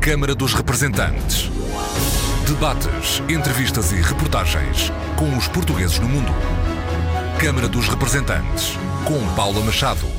[0.00, 1.50] Câmara dos Representantes.
[2.48, 6.32] Debates, entrevistas e reportagens com os portugueses no mundo.
[7.38, 8.72] Câmara dos Representantes,
[9.04, 10.15] com Paula Machado.